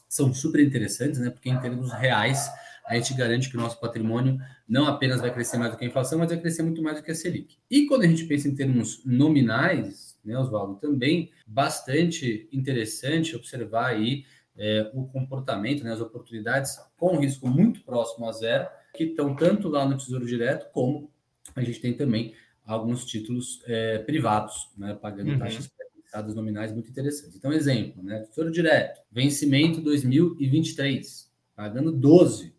são 0.08 0.34
super 0.34 0.60
interessantes, 0.62 1.20
né? 1.20 1.30
Porque 1.30 1.50
em 1.50 1.60
termos 1.60 1.92
reais 1.94 2.50
a 2.88 2.96
gente 2.96 3.14
garante 3.14 3.50
que 3.50 3.56
o 3.56 3.60
nosso 3.60 3.80
patrimônio 3.80 4.40
não 4.68 4.88
apenas 4.88 5.22
vai 5.22 5.32
crescer 5.32 5.58
mais 5.58 5.72
do 5.72 5.78
que 5.78 5.86
a 5.86 5.88
inflação, 5.88 6.18
mas 6.18 6.30
vai 6.30 6.40
crescer 6.40 6.64
muito 6.64 6.82
mais 6.82 6.98
do 6.98 7.04
que 7.04 7.12
a 7.12 7.16
Selic. 7.16 7.58
E 7.70 7.86
quando 7.86 8.02
a 8.02 8.08
gente 8.08 8.26
pensa 8.26 8.48
em 8.48 8.56
termos 8.56 9.06
nominais, 9.06 10.18
né, 10.26 10.36
Oswaldo, 10.38 10.80
também 10.80 11.32
bastante 11.46 12.50
interessante 12.52 13.36
observar 13.36 13.92
aí 13.92 14.26
é, 14.58 14.90
o 14.92 15.06
comportamento, 15.06 15.84
né, 15.84 15.94
as 15.94 16.02
oportunidades 16.02 16.80
com 16.98 17.20
risco 17.20 17.48
muito 17.48 17.82
próximo 17.82 18.28
a 18.28 18.32
zero, 18.32 18.68
que 18.96 19.04
estão 19.04 19.36
tanto 19.36 19.70
lá 19.70 19.86
no 19.86 19.96
Tesouro 19.96 20.26
Direto, 20.26 20.72
como 20.74 21.12
a 21.56 21.62
gente 21.62 21.80
tem 21.80 21.94
também 21.94 22.34
alguns 22.74 23.06
títulos 23.06 23.62
é, 23.66 24.00
privados, 24.00 24.70
né, 24.78 24.94
pagando 24.94 25.32
uhum. 25.32 25.40
taxas 25.40 25.68
pré 25.68 25.86
nominais 26.34 26.72
muito 26.72 26.90
interessantes. 26.90 27.36
Então, 27.36 27.52
exemplo, 27.52 28.02
né, 28.02 28.20
Tesouro 28.22 28.52
Direto, 28.52 29.02
vencimento 29.12 29.82
2023, 29.82 31.32
pagando 31.56 31.92
12% 31.92 32.52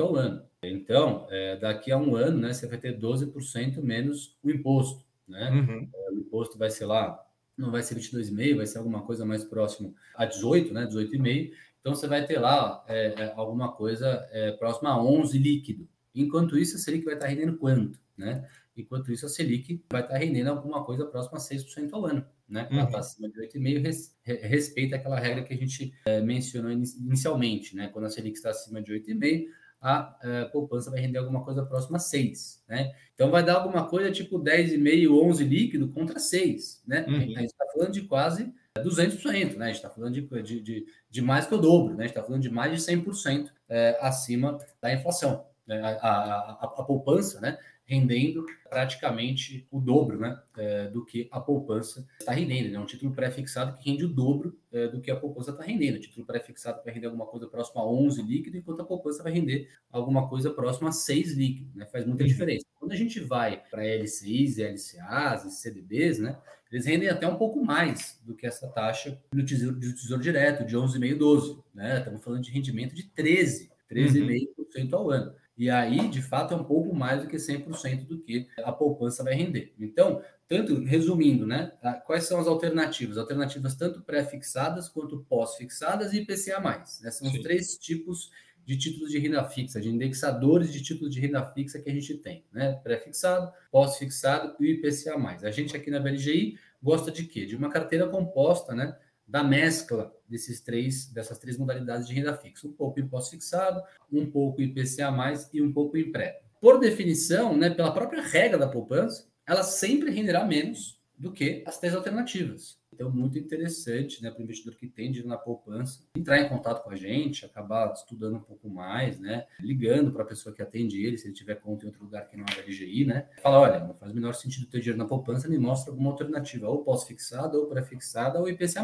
ao 0.00 0.16
ano. 0.16 0.42
Então, 0.62 1.26
é, 1.30 1.56
daqui 1.56 1.92
a 1.92 1.98
um 1.98 2.16
ano, 2.16 2.38
né, 2.38 2.52
você 2.52 2.66
vai 2.66 2.78
ter 2.78 2.98
12% 2.98 3.80
menos 3.82 4.36
o 4.42 4.50
imposto. 4.50 5.04
Né? 5.28 5.50
Uhum. 5.50 5.88
É, 5.94 6.10
o 6.12 6.18
imposto 6.18 6.58
vai 6.58 6.70
ser 6.70 6.86
lá 6.86 7.24
não 7.60 7.70
vai 7.70 7.82
ser 7.82 7.94
22,5, 7.94 8.56
vai 8.56 8.66
ser 8.66 8.78
alguma 8.78 9.02
coisa 9.02 9.24
mais 9.24 9.44
próximo 9.44 9.94
a 10.14 10.24
18, 10.24 10.72
né? 10.72 10.86
18,5. 10.86 11.52
Então 11.80 11.94
você 11.94 12.08
vai 12.08 12.26
ter 12.26 12.38
lá 12.38 12.82
é, 12.88 13.06
é, 13.08 13.32
alguma 13.36 13.72
coisa 13.72 14.26
é, 14.30 14.52
próxima 14.52 14.90
a 14.90 15.02
11 15.02 15.38
líquido. 15.38 15.86
Enquanto 16.14 16.58
isso, 16.58 16.76
a 16.76 16.78
Selic 16.78 17.04
vai 17.04 17.14
estar 17.14 17.26
rendendo 17.26 17.56
quanto, 17.56 17.98
né? 18.16 18.48
Enquanto 18.80 19.12
isso, 19.12 19.26
a 19.26 19.28
Selic 19.28 19.84
vai 19.90 20.02
estar 20.02 20.16
rendendo 20.16 20.50
alguma 20.50 20.84
coisa 20.84 21.04
próxima 21.06 21.38
a 21.38 21.40
6% 21.40 21.90
ao 21.92 22.06
ano, 22.06 22.24
né? 22.48 22.68
Ela 22.70 22.84
está 22.84 22.94
uhum. 22.94 23.00
acima 23.00 23.28
de 23.28 23.40
8,5, 23.40 23.82
res, 23.82 24.16
respeita 24.24 24.96
aquela 24.96 25.18
regra 25.18 25.44
que 25.44 25.54
a 25.54 25.56
gente 25.56 25.92
é, 26.04 26.20
mencionou 26.20 26.70
inicialmente, 26.70 27.76
né? 27.76 27.88
Quando 27.88 28.06
a 28.06 28.10
Selic 28.10 28.36
está 28.36 28.50
acima 28.50 28.82
de 28.82 28.92
8,5, 28.92 29.46
a, 29.80 29.98
a 29.98 30.18
é, 30.22 30.44
poupança 30.46 30.90
vai 30.90 31.00
render 31.00 31.18
alguma 31.18 31.42
coisa 31.42 31.64
próxima 31.64 31.96
a 31.96 32.00
6, 32.00 32.64
né? 32.68 32.92
Então 33.14 33.30
vai 33.30 33.44
dar 33.44 33.54
alguma 33.54 33.88
coisa 33.88 34.10
tipo 34.10 34.38
10,5, 34.38 35.10
11 35.10 35.44
líquido 35.44 35.88
contra 35.88 36.18
6, 36.18 36.82
né? 36.86 37.06
Uhum. 37.08 37.16
A 37.16 37.40
gente 37.40 37.46
está 37.46 37.66
falando 37.72 37.92
de 37.92 38.02
quase 38.02 38.52
200%, 38.78 39.56
né? 39.56 39.64
A 39.64 39.68
gente 39.68 39.76
está 39.76 39.90
falando 39.90 40.12
de, 40.12 40.42
de, 40.42 40.60
de, 40.60 40.86
de, 41.10 41.22
mais 41.22 41.46
que 41.46 41.54
o 41.54 41.58
dobro, 41.58 41.94
né? 41.94 42.04
A 42.04 42.06
gente 42.06 42.16
está 42.16 42.22
falando 42.22 42.42
de 42.42 42.50
mais 42.50 42.72
de 42.72 42.92
100% 42.92 43.50
é, 43.68 43.98
acima 44.00 44.58
da 44.80 44.92
inflação. 44.92 45.46
Né? 45.66 45.80
A, 45.80 45.88
a, 45.88 46.52
a 46.62 46.84
poupança, 46.84 47.40
né? 47.40 47.58
Rendendo 47.90 48.46
praticamente 48.68 49.66
o 49.68 49.80
dobro 49.80 50.20
né, 50.20 50.40
é, 50.56 50.86
do 50.86 51.04
que 51.04 51.28
a 51.32 51.40
poupança 51.40 52.06
está 52.20 52.30
rendendo. 52.30 52.68
É 52.68 52.70
né? 52.70 52.78
um 52.78 52.86
título 52.86 53.12
pré-fixado 53.12 53.76
que 53.76 53.90
rende 53.90 54.04
o 54.04 54.08
dobro 54.08 54.56
é, 54.70 54.86
do 54.86 55.00
que 55.00 55.10
a 55.10 55.16
poupança 55.16 55.50
está 55.50 55.64
rendendo. 55.64 55.96
O 55.96 56.00
título 56.00 56.24
pré-fixado 56.24 56.80
vai 56.84 56.94
render 56.94 57.06
alguma 57.06 57.26
coisa 57.26 57.48
próxima 57.48 57.82
a 57.82 57.86
11 57.86 58.22
líquido, 58.22 58.56
enquanto 58.56 58.82
a 58.82 58.84
poupança 58.84 59.24
vai 59.24 59.32
render 59.32 59.68
alguma 59.90 60.28
coisa 60.28 60.52
próxima 60.52 60.90
a 60.90 60.92
6 60.92 61.36
líquido. 61.36 61.76
Né? 61.76 61.84
Faz 61.86 62.06
muita 62.06 62.22
uhum. 62.22 62.28
diferença. 62.28 62.64
Quando 62.78 62.92
a 62.92 62.96
gente 62.96 63.18
vai 63.18 63.60
para 63.68 63.84
LCIs 63.84 64.58
e 64.58 64.62
LCAs 64.62 65.44
e 65.44 65.50
CDBs, 65.50 66.20
né, 66.20 66.38
eles 66.70 66.86
rendem 66.86 67.08
até 67.08 67.26
um 67.26 67.36
pouco 67.36 67.60
mais 67.60 68.20
do 68.24 68.36
que 68.36 68.46
essa 68.46 68.68
taxa 68.68 69.20
do 69.32 69.44
tesouro, 69.44 69.74
do 69.74 69.92
tesouro 69.92 70.22
direto, 70.22 70.64
de 70.64 70.76
11,5, 70.76 71.18
12. 71.18 71.58
Né? 71.74 71.98
Estamos 71.98 72.22
falando 72.22 72.42
de 72.42 72.52
rendimento 72.52 72.94
de 72.94 73.02
13, 73.08 73.68
13,5% 73.90 74.92
uhum. 74.92 74.98
ao 74.98 75.10
ano. 75.10 75.40
E 75.60 75.68
aí, 75.68 76.08
de 76.08 76.22
fato, 76.22 76.54
é 76.54 76.56
um 76.56 76.64
pouco 76.64 76.96
mais 76.96 77.20
do 77.20 77.28
que 77.28 77.36
100% 77.36 78.06
do 78.06 78.18
que 78.18 78.48
a 78.64 78.72
poupança 78.72 79.22
vai 79.22 79.34
render. 79.34 79.74
Então, 79.78 80.22
tanto 80.48 80.82
resumindo, 80.82 81.46
né? 81.46 81.70
Quais 82.06 82.24
são 82.24 82.40
as 82.40 82.46
alternativas? 82.46 83.18
Alternativas 83.18 83.74
tanto 83.74 84.00
pré-fixadas 84.00 84.88
quanto 84.88 85.20
pós-fixadas 85.28 86.14
e 86.14 86.22
IPCA+. 86.22 86.60
Né? 87.02 87.10
São 87.10 87.28
Sim. 87.28 87.36
os 87.36 87.42
três 87.42 87.76
tipos 87.76 88.30
de 88.64 88.78
títulos 88.78 89.10
de 89.10 89.18
renda 89.18 89.44
fixa, 89.44 89.78
de 89.78 89.90
indexadores 89.90 90.72
de 90.72 90.82
títulos 90.82 91.12
de 91.12 91.20
renda 91.20 91.44
fixa 91.52 91.78
que 91.78 91.90
a 91.90 91.92
gente 91.92 92.14
tem, 92.16 92.42
né? 92.50 92.80
Pré-fixado, 92.82 93.52
pós-fixado 93.70 94.56
e 94.64 94.72
IPCA+. 94.72 95.14
A 95.42 95.50
gente 95.50 95.76
aqui 95.76 95.90
na 95.90 96.00
BLGI 96.00 96.58
gosta 96.82 97.10
de 97.10 97.24
quê? 97.24 97.44
De 97.44 97.54
uma 97.54 97.68
carteira 97.68 98.08
composta, 98.08 98.74
né? 98.74 98.96
Da 99.30 99.44
mescla 99.44 100.12
desses 100.28 100.60
três, 100.60 101.06
dessas 101.06 101.38
três 101.38 101.56
modalidades 101.56 102.08
de 102.08 102.14
renda 102.14 102.36
fixa. 102.36 102.66
Um 102.66 102.72
pouco 102.72 102.98
imposto 102.98 103.30
fixado, 103.30 103.80
um 104.12 104.28
pouco 104.28 104.60
IPCA+, 104.60 105.12
e 105.52 105.62
um 105.62 105.72
pouco 105.72 105.96
em 105.96 106.10
pré. 106.10 106.42
Por 106.60 106.80
definição, 106.80 107.56
né, 107.56 107.70
pela 107.70 107.92
própria 107.92 108.22
regra 108.22 108.58
da 108.58 108.68
poupança, 108.68 109.28
ela 109.46 109.62
sempre 109.62 110.10
renderá 110.10 110.44
menos 110.44 110.99
do 111.20 111.30
que 111.30 111.62
as 111.66 111.78
três 111.78 111.94
alternativas. 111.94 112.80
Então, 112.90 113.10
muito 113.10 113.38
interessante 113.38 114.22
né, 114.22 114.30
para 114.30 114.40
o 114.40 114.42
investidor 114.42 114.74
que 114.74 114.88
tem 114.88 115.10
dinheiro 115.10 115.28
na 115.28 115.36
poupança 115.36 116.02
entrar 116.16 116.40
em 116.40 116.48
contato 116.48 116.82
com 116.82 116.90
a 116.90 116.96
gente, 116.96 117.44
acabar 117.44 117.92
estudando 117.92 118.36
um 118.36 118.40
pouco 118.40 118.70
mais, 118.70 119.20
né? 119.20 119.46
Ligando 119.60 120.12
para 120.12 120.22
a 120.22 120.26
pessoa 120.26 120.54
que 120.54 120.62
atende 120.62 121.04
ele, 121.04 121.18
se 121.18 121.28
ele 121.28 121.34
tiver 121.34 121.56
conta 121.56 121.84
em 121.84 121.88
outro 121.88 122.02
lugar 122.02 122.26
que 122.26 122.38
não 122.38 122.44
é 122.44 122.56
da 122.56 122.62
LGI, 122.62 123.04
né? 123.04 123.28
Fala, 123.42 123.60
olha, 123.60 123.80
não 123.80 123.94
faz 123.94 124.12
o 124.12 124.14
menor 124.14 124.32
sentido 124.32 124.66
ter 124.66 124.80
dinheiro 124.80 124.98
na 124.98 125.04
poupança, 125.04 125.46
me 125.46 125.58
mostra 125.58 125.92
alguma 125.92 126.10
alternativa, 126.10 126.68
ou 126.68 126.82
pós-fixada, 126.82 127.58
ou 127.58 127.66
pré-fixada, 127.66 128.40
ou 128.40 128.48
IPCA+, 128.48 128.82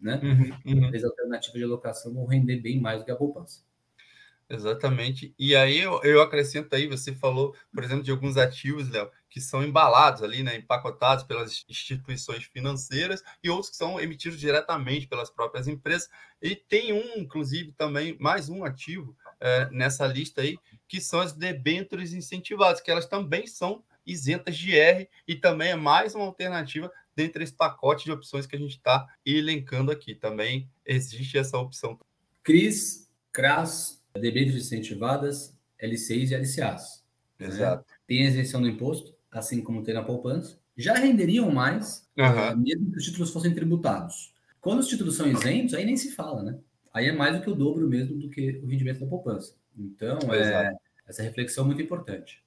né? 0.00 0.20
Uhum, 0.22 0.74
uhum. 0.74 0.94
As 0.94 1.04
alternativas 1.04 1.58
de 1.58 1.64
alocação 1.64 2.12
vão 2.12 2.26
render 2.26 2.60
bem 2.60 2.78
mais 2.78 3.00
do 3.00 3.06
que 3.06 3.10
a 3.10 3.16
poupança. 3.16 3.66
Exatamente. 4.50 5.34
E 5.38 5.54
aí 5.54 5.78
eu, 5.78 6.00
eu 6.02 6.22
acrescento 6.22 6.74
aí, 6.74 6.86
você 6.86 7.14
falou, 7.14 7.54
por 7.72 7.84
exemplo, 7.84 8.02
de 8.02 8.10
alguns 8.10 8.36
ativos, 8.36 8.88
Léo, 8.88 9.10
que 9.28 9.40
são 9.40 9.62
embalados 9.62 10.22
ali, 10.22 10.42
né, 10.42 10.56
empacotados 10.56 11.24
pelas 11.24 11.64
instituições 11.68 12.44
financeiras 12.44 13.22
e 13.42 13.50
outros 13.50 13.70
que 13.70 13.76
são 13.76 14.00
emitidos 14.00 14.38
diretamente 14.38 15.06
pelas 15.06 15.30
próprias 15.30 15.68
empresas. 15.68 16.08
E 16.40 16.56
tem 16.56 16.92
um, 16.92 17.18
inclusive, 17.18 17.72
também, 17.72 18.16
mais 18.18 18.48
um 18.48 18.64
ativo 18.64 19.16
é, 19.40 19.68
nessa 19.70 20.06
lista 20.06 20.40
aí, 20.40 20.58
que 20.86 21.00
são 21.00 21.20
as 21.20 21.32
debêntures 21.32 22.12
incentivadas, 22.12 22.80
que 22.80 22.90
elas 22.90 23.06
também 23.06 23.46
são 23.46 23.84
isentas 24.06 24.56
de 24.56 24.76
R 24.76 25.08
e 25.26 25.36
também 25.36 25.70
é 25.70 25.76
mais 25.76 26.14
uma 26.14 26.24
alternativa 26.24 26.90
dentre 27.14 27.44
esse 27.44 27.52
pacote 27.52 28.04
de 28.04 28.12
opções 28.12 28.46
que 28.46 28.56
a 28.56 28.58
gente 28.58 28.76
está 28.76 29.06
elencando 29.26 29.90
aqui. 29.90 30.14
Também 30.14 30.70
existe 30.86 31.36
essa 31.36 31.58
opção. 31.58 31.98
Cris, 32.42 33.10
CRAS, 33.32 34.02
debêntures 34.14 34.66
incentivadas, 34.66 35.56
LCIs 35.78 36.30
e 36.30 36.36
LCAs. 36.36 37.04
Né? 37.38 37.48
Exato. 37.48 37.84
Né? 37.88 37.96
Tem 38.06 38.22
isenção 38.22 38.62
do 38.62 38.68
imposto, 38.68 39.14
assim 39.30 39.62
como 39.62 39.82
tem 39.82 39.94
na 39.94 40.02
poupança, 40.02 40.58
já 40.76 40.94
renderiam 40.94 41.50
mais, 41.50 42.08
uhum. 42.16 42.56
mesmo 42.58 42.90
que 42.92 42.98
os 42.98 43.04
títulos 43.04 43.30
fossem 43.30 43.54
tributados. 43.54 44.32
Quando 44.60 44.80
os 44.80 44.88
títulos 44.88 45.16
são 45.16 45.26
isentos, 45.28 45.74
aí 45.74 45.84
nem 45.84 45.96
se 45.96 46.12
fala, 46.12 46.42
né? 46.42 46.58
Aí 46.92 47.06
é 47.06 47.12
mais 47.12 47.36
do 47.36 47.42
que 47.42 47.50
o 47.50 47.54
dobro 47.54 47.88
mesmo 47.88 48.16
do 48.18 48.28
que 48.28 48.60
o 48.62 48.66
rendimento 48.66 49.00
da 49.00 49.06
poupança. 49.06 49.54
Então, 49.76 50.18
é, 50.32 50.76
essa 51.06 51.22
reflexão 51.22 51.64
é 51.64 51.66
muito 51.68 51.82
importante. 51.82 52.42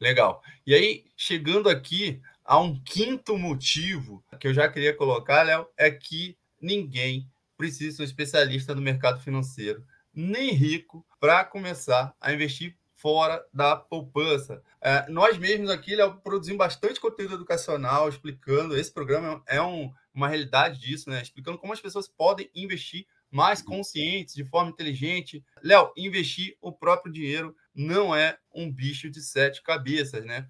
Legal. 0.00 0.42
E 0.66 0.74
aí, 0.74 1.04
chegando 1.16 1.68
aqui 1.68 2.20
a 2.44 2.58
um 2.60 2.78
quinto 2.82 3.38
motivo 3.38 4.22
que 4.38 4.48
eu 4.48 4.54
já 4.54 4.68
queria 4.68 4.94
colocar, 4.94 5.42
Léo, 5.42 5.66
é 5.76 5.90
que 5.90 6.36
ninguém 6.60 7.28
precisa 7.56 7.96
ser 7.96 8.02
um 8.02 8.04
especialista 8.04 8.74
no 8.74 8.82
mercado 8.82 9.20
financeiro, 9.20 9.84
nem 10.12 10.52
rico, 10.52 11.04
para 11.20 11.44
começar 11.44 12.14
a 12.20 12.32
investir 12.32 12.76
fora 13.04 13.44
da 13.52 13.76
poupança. 13.76 14.62
É, 14.80 15.06
nós 15.10 15.36
mesmos 15.36 15.68
aqui 15.68 15.94
Léo, 15.94 16.22
produzimos 16.24 16.56
bastante 16.56 16.98
conteúdo 16.98 17.34
educacional 17.34 18.08
explicando. 18.08 18.74
Esse 18.74 18.90
programa 18.90 19.42
é 19.46 19.60
um, 19.60 19.92
uma 20.14 20.26
realidade 20.26 20.80
disso, 20.80 21.10
né? 21.10 21.20
Explicando 21.20 21.58
como 21.58 21.74
as 21.74 21.82
pessoas 21.82 22.08
podem 22.08 22.50
investir 22.54 23.06
mais 23.30 23.60
conscientes, 23.60 24.34
de 24.34 24.42
forma 24.42 24.70
inteligente. 24.70 25.44
Léo, 25.62 25.92
investir 25.98 26.56
o 26.62 26.72
próprio 26.72 27.12
dinheiro 27.12 27.54
não 27.74 28.16
é 28.16 28.38
um 28.54 28.72
bicho 28.72 29.10
de 29.10 29.20
sete 29.20 29.62
cabeças, 29.62 30.24
né? 30.24 30.48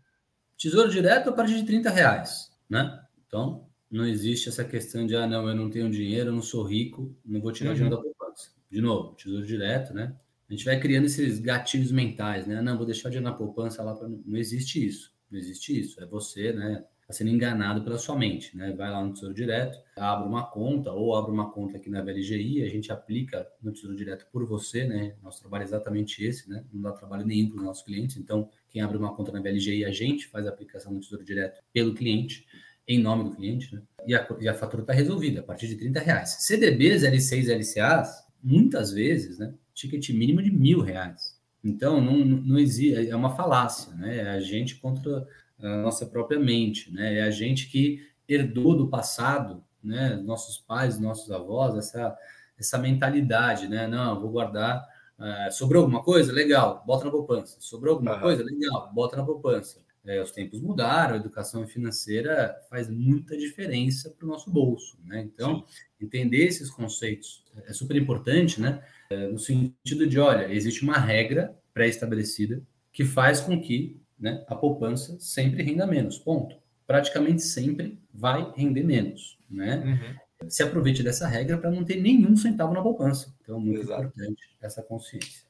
Tesouro 0.57 0.89
direto 0.89 1.31
a 1.31 1.33
partir 1.33 1.57
de 1.57 1.67
30 1.67 1.91
reais, 1.91 2.53
né? 2.71 3.03
Então, 3.27 3.69
não 3.91 4.07
existe 4.07 4.49
essa 4.49 4.65
questão 4.65 5.05
de, 5.05 5.17
ah, 5.17 5.27
não, 5.27 5.49
eu 5.49 5.57
não 5.57 5.69
tenho 5.69 5.91
dinheiro, 5.91 6.29
eu 6.29 6.35
não 6.35 6.43
sou 6.43 6.63
rico, 6.63 7.19
não 7.25 7.41
vou 7.41 7.51
tirar 7.51 7.71
uhum. 7.71 7.75
dinheiro 7.75 7.97
da 7.97 8.01
poupança. 8.01 8.53
De 8.71 8.81
novo, 8.81 9.17
tesouro 9.17 9.45
direto, 9.45 9.93
né? 9.93 10.15
A 10.49 10.53
gente 10.53 10.65
vai 10.65 10.79
criando 10.79 11.07
esses 11.07 11.39
gatilhos 11.39 11.91
mentais, 11.91 12.47
né? 12.47 12.61
Não, 12.61 12.77
vou 12.77 12.87
deixar 12.87 13.09
de 13.09 13.19
ir 13.19 13.21
na 13.21 13.33
poupança 13.33 13.83
lá. 13.83 13.99
Não 14.27 14.37
existe 14.37 14.85
isso. 14.85 15.15
Não 15.31 15.39
existe 15.39 15.79
isso. 15.79 16.03
É 16.03 16.07
você, 16.07 16.53
né? 16.53 16.85
Tá 17.07 17.13
sendo 17.13 17.31
enganado 17.31 17.83
pela 17.83 17.99
sua 17.99 18.17
mente, 18.17 18.57
né? 18.57 18.73
Vai 18.73 18.91
lá 18.91 19.05
no 19.05 19.13
Tesouro 19.13 19.35
Direto, 19.35 19.79
abre 19.95 20.27
uma 20.27 20.43
conta 20.47 20.91
ou 20.91 21.15
abre 21.15 21.31
uma 21.31 21.51
conta 21.51 21.77
aqui 21.77 21.91
na 21.91 22.01
VLGI, 22.01 22.63
a 22.63 22.69
gente 22.69 22.91
aplica 22.91 23.47
no 23.63 23.73
Tesouro 23.73 23.95
Direto 23.95 24.27
por 24.33 24.47
você, 24.47 24.85
né? 24.85 25.15
Nosso 25.23 25.41
trabalho 25.41 25.63
é 25.63 25.65
exatamente 25.65 26.25
esse, 26.25 26.49
né? 26.49 26.65
Não 26.73 26.81
dá 26.81 26.93
trabalho 26.93 27.27
nenhum 27.27 27.51
para 27.51 27.59
os 27.59 27.65
nossos 27.65 27.85
clientes. 27.85 28.17
Então, 28.17 28.49
quem 28.71 28.81
abre 28.81 28.97
uma 28.97 29.15
conta 29.15 29.33
na 29.33 29.41
VLGI, 29.41 29.85
a 29.85 29.91
gente 29.91 30.27
faz 30.29 30.47
a 30.47 30.49
aplicação 30.49 30.93
no 30.93 31.01
Tesouro 31.01 31.25
Direto 31.25 31.63
pelo 31.75 31.95
cliente, 31.95 32.47
em 32.89 32.99
nome 32.99 33.25
do 33.25 33.37
cliente, 33.37 33.75
né? 33.75 33.83
E 34.07 34.15
a, 34.15 34.27
e 34.41 34.49
a 34.49 34.55
fatura 34.55 34.83
está 34.83 34.95
resolvida 34.95 35.41
a 35.41 35.43
partir 35.43 35.69
de 35.69 35.77
30 35.77 36.01
reais. 36.01 36.37
CDBs, 36.41 37.03
L6 37.03 37.49
LCAs, 37.51 38.25
muitas 38.43 38.93
vezes, 38.93 39.39
né? 39.39 39.53
Ticket 39.75 40.09
mínimo 40.11 40.43
de 40.43 40.51
mil 40.51 40.81
reais. 40.81 41.39
Então, 41.63 42.01
não, 42.01 42.19
não 42.19 42.59
existe, 42.59 43.09
é 43.09 43.17
uma 43.17 43.35
falácia, 43.35 43.93
né? 43.95 44.19
É 44.19 44.31
a 44.31 44.41
gente 44.41 44.77
contra 44.77 45.27
a 45.59 45.77
nossa 45.83 46.07
própria 46.07 46.39
mente, 46.39 46.93
né? 46.93 47.19
É 47.19 47.23
a 47.23 47.31
gente 47.31 47.69
que 47.69 48.01
herdou 48.29 48.77
do 48.77 48.89
passado, 48.89 49.65
né? 49.83 50.17
Nossos 50.17 50.59
pais, 50.59 50.99
nossos 50.99 51.31
avós, 51.31 51.77
essa, 51.77 52.17
essa 52.59 52.79
mentalidade, 52.79 53.67
né? 53.69 53.87
Não, 53.87 54.21
vou 54.21 54.31
guardar 54.31 54.87
É, 55.19 55.51
sobrou 55.51 55.83
alguma 55.83 56.03
coisa? 56.03 56.33
Legal, 56.33 56.83
bota 56.85 57.05
na 57.05 57.11
poupança. 57.11 57.57
Sobrou 57.61 57.95
alguma 57.95 58.15
uhum. 58.17 58.21
coisa? 58.21 58.43
Legal, 58.43 58.91
bota 58.93 59.17
na 59.17 59.25
poupança. 59.25 59.81
É, 60.05 60.21
os 60.21 60.33
tempos 60.33 60.61
mudaram, 60.61 61.15
a 61.15 61.17
educação 61.17 61.67
financeira 61.67 62.55
faz 62.69 62.91
muita 62.91 63.37
diferença 63.39 64.11
para 64.11 64.27
o 64.27 64.29
nosso 64.29 64.51
bolso, 64.51 64.99
né? 65.05 65.23
Então, 65.23 65.61
Sim. 65.61 65.65
Entender 66.05 66.47
esses 66.47 66.71
conceitos 66.71 67.45
é 67.67 67.73
super 67.73 67.97
importante, 67.97 68.61
né? 68.61 68.83
É, 69.11 69.29
no 69.29 69.39
sentido 69.39 70.07
de, 70.07 70.19
olha, 70.19 70.53
existe 70.53 70.83
uma 70.83 70.99
regra 70.99 71.57
pré-estabelecida 71.73 72.63
que 72.93 73.05
faz 73.05 73.41
com 73.41 73.61
que 73.61 74.01
né, 74.19 74.45
a 74.47 74.55
poupança 74.55 75.19
sempre 75.19 75.63
renda 75.63 75.87
menos, 75.87 76.19
ponto. 76.19 76.57
Praticamente 76.87 77.43
sempre 77.43 77.99
vai 78.13 78.53
render 78.57 78.83
menos, 78.83 79.39
né? 79.51 80.19
Uhum. 80.41 80.51
Se 80.51 80.63
aproveite 80.63 81.03
dessa 81.03 81.27
regra 81.27 81.59
para 81.59 81.71
não 81.71 81.85
ter 81.85 82.01
nenhum 82.01 82.37
centavo 82.37 82.75
na 82.75 82.83
poupança. 82.83 83.35
Então, 83.43 83.59
muito 83.59 83.81
Exato. 83.81 84.03
importante 84.03 84.43
essa 84.61 84.83
consciência. 84.83 85.45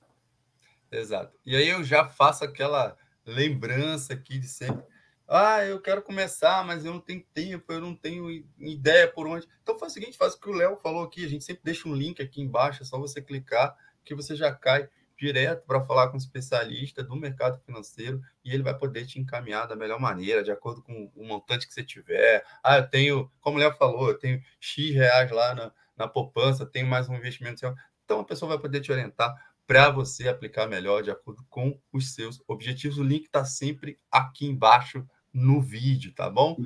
Exato. 0.91 1.37
E 1.45 1.57
aí 1.57 1.69
eu 1.69 1.83
já 1.83 2.07
faço 2.07 2.45
aquela 2.45 2.97
lembrança 3.27 4.13
aqui 4.13 4.39
de 4.39 4.47
sempre. 4.47 4.85
Ah, 5.27 5.65
eu 5.65 5.81
quero 5.81 6.03
começar, 6.03 6.65
mas 6.65 6.85
eu 6.85 6.93
não 6.93 7.01
tenho 7.01 7.25
tempo, 7.33 7.73
eu 7.73 7.81
não 7.81 7.95
tenho 7.95 8.31
ideia 8.59 9.09
por 9.09 9.27
onde. 9.27 9.49
Então 9.63 9.79
faz 9.79 9.93
o 9.93 9.95
seguinte, 9.95 10.19
faz 10.19 10.35
o 10.35 10.41
que 10.41 10.49
o 10.49 10.53
Léo 10.53 10.77
falou 10.77 11.03
aqui, 11.03 11.25
a 11.25 11.29
gente 11.29 11.45
sempre 11.45 11.63
deixa 11.65 11.89
um 11.89 11.95
link 11.95 12.21
aqui 12.23 12.43
embaixo, 12.43 12.83
é 12.83 12.87
só 12.87 12.99
você 12.99 13.23
clicar 13.23 13.75
que 14.05 14.15
você 14.15 14.37
já 14.37 14.55
cai 14.55 14.89
direto 15.17 15.65
para 15.67 15.81
falar 15.81 16.09
com 16.09 16.15
um 16.15 16.19
especialista 16.19 17.03
do 17.03 17.17
mercado 17.17 17.59
financeiro 17.65 18.21
e 18.45 18.53
ele 18.53 18.63
vai 18.63 18.77
poder 18.77 19.07
te 19.07 19.19
encaminhar 19.19 19.67
da 19.67 19.77
melhor 19.77 19.99
maneira, 19.99 20.43
de 20.43 20.51
acordo 20.51 20.83
com 20.83 21.11
o 21.15 21.25
montante 21.25 21.67
que 21.67 21.73
você 21.73 21.85
tiver. 21.85 22.45
Ah, 22.63 22.79
eu 22.79 22.89
tenho, 22.89 23.31
como 23.41 23.57
o 23.57 23.61
Léo 23.61 23.73
falou, 23.73 24.09
eu 24.09 24.19
tenho 24.19 24.43
X 24.61 24.93
reais 24.93 25.31
lá 25.31 25.55
na, 25.55 25.73
na 25.97 26.09
poupança, 26.09 26.67
tenho 26.67 26.87
mais 26.87 27.09
um 27.09 27.15
investimento. 27.15 27.65
Então 28.05 28.21
a 28.21 28.25
pessoa 28.25 28.51
vai 28.51 28.59
poder 28.59 28.81
te 28.81 28.93
orientar 28.93 29.35
para 29.67 29.89
você 29.91 30.29
aplicar 30.29 30.67
melhor 30.67 31.03
de 31.03 31.11
acordo 31.11 31.43
com 31.49 31.79
os 31.93 32.15
seus 32.15 32.43
objetivos. 32.47 32.99
O 32.99 33.03
link 33.03 33.25
está 33.25 33.45
sempre 33.45 33.99
aqui 34.11 34.47
embaixo 34.47 35.07
no 35.35 35.61
vídeo, 35.61 36.13
tá 36.15 36.31
bom? 36.31 36.57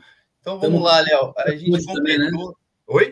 Então 0.41 0.61
vamos 0.61 0.77
tamo, 0.77 0.85
lá, 0.85 1.01
Léo. 1.01 1.35
A 1.37 1.51
gente 1.57 1.71
completou. 1.71 1.95
Também, 1.95 2.19
né? 2.19 2.31
Oi? 2.87 3.05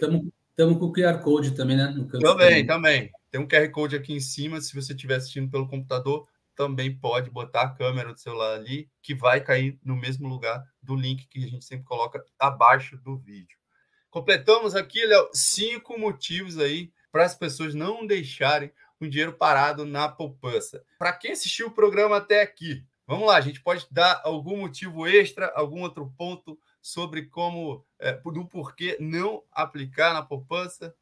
Estamos 0.51 0.79
com 0.79 0.87
o 0.87 0.93
QR 0.93 1.19
Code 1.23 1.55
também, 1.55 1.77
né? 1.77 1.89
No 1.89 2.07
também, 2.07 2.67
também. 2.67 3.11
Tem 3.31 3.41
um 3.41 3.49
QR 3.49 3.69
Code 3.71 3.97
aqui 3.97 4.13
em 4.13 4.21
cima. 4.21 4.61
Se 4.61 4.75
você 4.75 4.93
estiver 4.93 5.17
assistindo 5.17 5.51
pelo 5.51 5.69
computador, 5.69 6.27
também 6.55 6.97
pode 6.97 7.31
botar 7.31 7.63
a 7.63 7.71
câmera 7.71 8.13
do 8.13 8.19
celular 8.19 8.55
ali, 8.55 8.89
que 9.03 9.15
vai 9.15 9.41
cair 9.43 9.79
no 9.85 9.95
mesmo 9.95 10.27
lugar 10.27 10.65
do 10.83 10.97
link 10.97 11.27
que 11.29 11.45
a 11.45 11.49
gente 11.49 11.65
sempre 11.65 11.85
coloca 11.85 12.25
abaixo 12.39 12.97
do 12.97 13.17
vídeo. 13.19 13.59
Completamos 14.11 14.75
aqui, 14.75 15.05
Léo, 15.05 15.29
cinco 15.35 15.99
motivos 15.99 16.59
aí 16.59 16.91
para 17.13 17.25
as 17.25 17.35
pessoas 17.35 17.75
não 17.75 18.07
deixarem 18.07 18.73
com 18.99 19.09
dinheiro 19.09 19.35
parado 19.35 19.85
na 19.85 20.09
poupança. 20.09 20.83
Para 20.99 21.13
quem 21.13 21.33
assistiu 21.33 21.67
o 21.67 21.75
programa 21.75 22.17
até 22.17 22.41
aqui, 22.41 22.83
vamos 23.07 23.27
lá, 23.27 23.37
a 23.37 23.41
gente 23.41 23.63
pode 23.63 23.87
dar 23.91 24.21
algum 24.25 24.59
motivo 24.59 25.07
extra, 25.07 25.53
algum 25.55 25.83
outro 25.83 26.13
ponto 26.17 26.59
sobre 26.81 27.27
como, 27.27 27.85
é, 27.99 28.13
do 28.13 28.47
porquê 28.47 28.97
não 29.01 29.43
aplicar 29.53 30.15
na 30.15 30.23
poupança? 30.23 30.95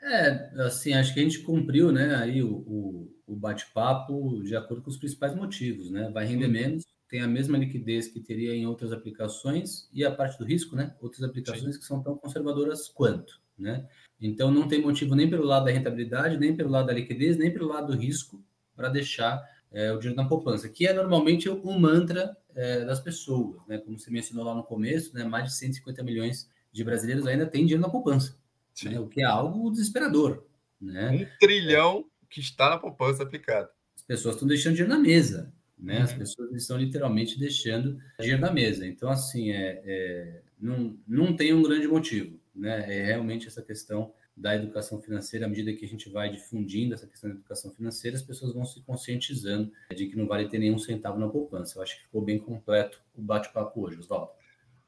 É, 0.00 0.50
assim, 0.62 0.92
acho 0.92 1.12
que 1.12 1.20
a 1.20 1.22
gente 1.22 1.40
cumpriu, 1.40 1.90
né, 1.90 2.14
aí 2.14 2.42
o, 2.42 2.52
o, 2.52 3.14
o 3.26 3.36
bate-papo 3.36 4.42
de 4.42 4.54
acordo 4.56 4.82
com 4.82 4.90
os 4.90 4.96
principais 4.96 5.34
motivos, 5.34 5.90
né? 5.90 6.08
Vai 6.12 6.24
render 6.24 6.48
menos, 6.48 6.84
tem 7.08 7.20
a 7.20 7.26
mesma 7.26 7.58
liquidez 7.58 8.06
que 8.08 8.20
teria 8.20 8.54
em 8.54 8.66
outras 8.66 8.92
aplicações 8.92 9.88
e 9.92 10.04
a 10.04 10.10
parte 10.10 10.38
do 10.38 10.44
risco, 10.44 10.76
né? 10.76 10.94
Outras 11.00 11.22
aplicações 11.22 11.74
Sim. 11.74 11.80
que 11.80 11.86
são 11.86 12.02
tão 12.02 12.16
conservadoras 12.16 12.88
quanto, 12.88 13.40
né? 13.58 13.88
Então, 14.20 14.50
não 14.50 14.68
tem 14.68 14.80
motivo 14.80 15.14
nem 15.14 15.28
pelo 15.28 15.44
lado 15.44 15.64
da 15.64 15.70
rentabilidade, 15.70 16.38
nem 16.38 16.56
pelo 16.56 16.70
lado 16.70 16.86
da 16.86 16.92
liquidez, 16.92 17.36
nem 17.36 17.52
pelo 17.52 17.68
lado 17.68 17.88
do 17.88 17.98
risco 17.98 18.42
para 18.74 18.88
deixar 18.88 19.42
é, 19.72 19.92
o 19.92 19.98
dinheiro 19.98 20.20
na 20.20 20.28
poupança, 20.28 20.68
que 20.68 20.86
é 20.86 20.92
normalmente 20.92 21.48
o 21.48 21.78
mantra 21.78 22.36
é, 22.54 22.84
das 22.84 23.00
pessoas, 23.00 23.60
né? 23.66 23.78
Como 23.78 23.98
você 23.98 24.10
mencionou 24.10 24.44
lá 24.44 24.54
no 24.54 24.64
começo, 24.64 25.14
né? 25.14 25.24
mais 25.24 25.44
de 25.44 25.54
150 25.54 26.02
milhões 26.02 26.50
de 26.72 26.84
brasileiros 26.84 27.26
ainda 27.26 27.46
têm 27.46 27.62
dinheiro 27.62 27.82
na 27.82 27.90
poupança, 27.90 28.36
né? 28.84 28.98
o 28.98 29.08
que 29.08 29.22
é 29.22 29.24
algo 29.24 29.70
desesperador. 29.70 30.44
Né? 30.80 31.10
Um 31.10 31.38
trilhão 31.38 32.04
que 32.30 32.40
está 32.40 32.70
na 32.70 32.78
poupança 32.78 33.22
aplicada. 33.22 33.70
As 33.96 34.02
pessoas 34.02 34.34
estão 34.36 34.48
deixando 34.48 34.74
dinheiro 34.74 34.94
na 34.94 35.00
mesa, 35.00 35.52
né? 35.78 35.98
Uhum. 35.98 36.04
As 36.04 36.12
pessoas 36.12 36.52
estão 36.54 36.76
literalmente 36.76 37.38
deixando 37.38 37.98
dinheiro 38.18 38.40
na 38.40 38.52
mesa. 38.52 38.86
Então, 38.86 39.10
assim, 39.10 39.50
é, 39.50 39.82
é, 39.84 40.42
não, 40.60 40.96
não 41.06 41.34
tem 41.34 41.52
um 41.52 41.62
grande 41.62 41.88
motivo 41.88 42.38
né? 42.58 42.84
É 42.92 43.04
realmente 43.06 43.46
essa 43.46 43.62
questão 43.62 44.12
da 44.38 44.54
educação 44.54 45.00
financeira, 45.00 45.46
à 45.46 45.48
medida 45.48 45.72
que 45.72 45.84
a 45.84 45.88
gente 45.88 46.08
vai 46.08 46.30
difundindo 46.30 46.94
essa 46.94 47.06
questão 47.06 47.28
da 47.28 47.36
educação 47.36 47.72
financeira, 47.72 48.16
as 48.16 48.22
pessoas 48.22 48.54
vão 48.54 48.64
se 48.64 48.80
conscientizando 48.82 49.72
de 49.94 50.06
que 50.06 50.16
não 50.16 50.26
vale 50.26 50.48
ter 50.48 50.58
nenhum 50.58 50.78
centavo 50.78 51.18
na 51.18 51.28
poupança. 51.28 51.78
Eu 51.78 51.82
acho 51.82 51.96
que 51.96 52.02
ficou 52.02 52.22
bem 52.22 52.38
completo 52.38 53.00
o 53.16 53.20
bate-papo 53.20 53.84
hoje, 53.84 53.98
Oswaldo. 53.98 54.30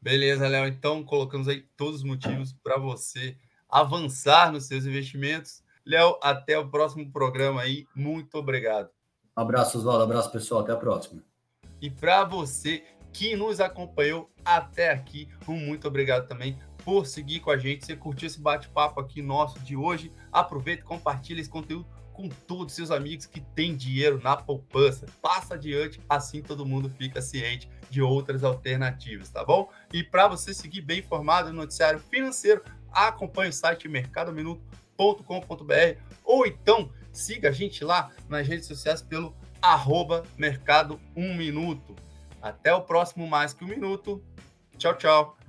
Beleza, 0.01 0.49
Léo. 0.49 0.67
Então, 0.67 1.03
colocamos 1.03 1.49
aí 1.49 1.67
todos 1.77 1.97
os 1.97 2.05
motivos 2.05 2.53
para 2.63 2.79
você 2.79 3.37
avançar 3.69 4.53
nos 4.53 4.67
seus 4.67 4.87
investimentos. 4.87 5.63
Léo, 5.85 6.19
até 6.23 6.59
o 6.59 6.71
próximo 6.71 7.11
programa 7.11 7.63
aí. 7.63 7.87
Muito 7.95 8.37
obrigado. 8.37 8.89
Um 9.37 9.43
abraço, 9.43 9.79
Oswaldo. 9.79 10.03
Um 10.03 10.07
abraço, 10.07 10.31
pessoal. 10.31 10.63
Até 10.63 10.73
a 10.73 10.77
próxima. 10.77 11.23
E 11.83 11.91
para 11.91 12.25
você 12.25 12.85
que 13.13 13.35
nos 13.35 13.61
acompanhou 13.61 14.31
até 14.45 14.91
aqui, 14.91 15.29
um 15.49 15.57
muito 15.57 15.89
obrigado 15.89 16.29
também 16.29 16.57
por 16.91 17.07
seguir 17.07 17.39
com 17.39 17.53
a 17.53 17.57
gente. 17.57 17.87
Se 17.87 17.95
curtiu 17.95 18.27
esse 18.27 18.41
bate-papo 18.41 18.99
aqui 18.99 19.23
nosso 19.23 19.61
de 19.61 19.77
hoje, 19.77 20.11
aproveita 20.33 20.83
e 20.83 20.85
compartilha 20.85 21.41
esse 21.41 21.49
conteúdo 21.49 21.87
com 22.13 22.29
todos 22.29 22.67
os 22.67 22.73
seus 22.73 22.91
amigos 22.91 23.27
que 23.27 23.41
têm 23.41 23.77
dinheiro 23.77 24.21
na 24.21 24.37
poupança. 24.37 25.07
Passa 25.23 25.55
adiante, 25.55 26.01
assim 26.09 26.43
todo 26.43 26.67
mundo 26.67 26.91
fica 26.91 27.23
ciente 27.23 27.71
de 27.89 28.03
outras 28.03 28.43
alternativas, 28.43 29.29
tá 29.29 29.45
bom? 29.45 29.71
E 29.93 30.03
para 30.03 30.27
você 30.27 30.53
seguir 30.53 30.81
bem 30.81 30.99
informado 30.99 31.51
no 31.51 31.61
noticiário 31.61 32.01
financeiro, 32.01 32.61
acompanhe 32.91 33.51
o 33.51 33.53
site 33.53 33.89
mercadominuto.com.br 33.89 36.01
ou 36.25 36.45
então 36.45 36.91
siga 37.13 37.51
a 37.51 37.53
gente 37.53 37.85
lá 37.85 38.11
nas 38.29 38.49
redes 38.49 38.67
sociais 38.67 39.01
pelo 39.01 39.33
arroba 39.63 40.25
mercado 40.37 41.01
1 41.15 41.37
minuto. 41.37 41.95
Até 42.43 42.75
o 42.75 42.81
próximo 42.81 43.29
Mais 43.29 43.53
Que 43.53 43.65
Um 43.65 43.69
Minuto. 43.69 44.21
Tchau, 44.77 44.97
tchau. 44.97 45.40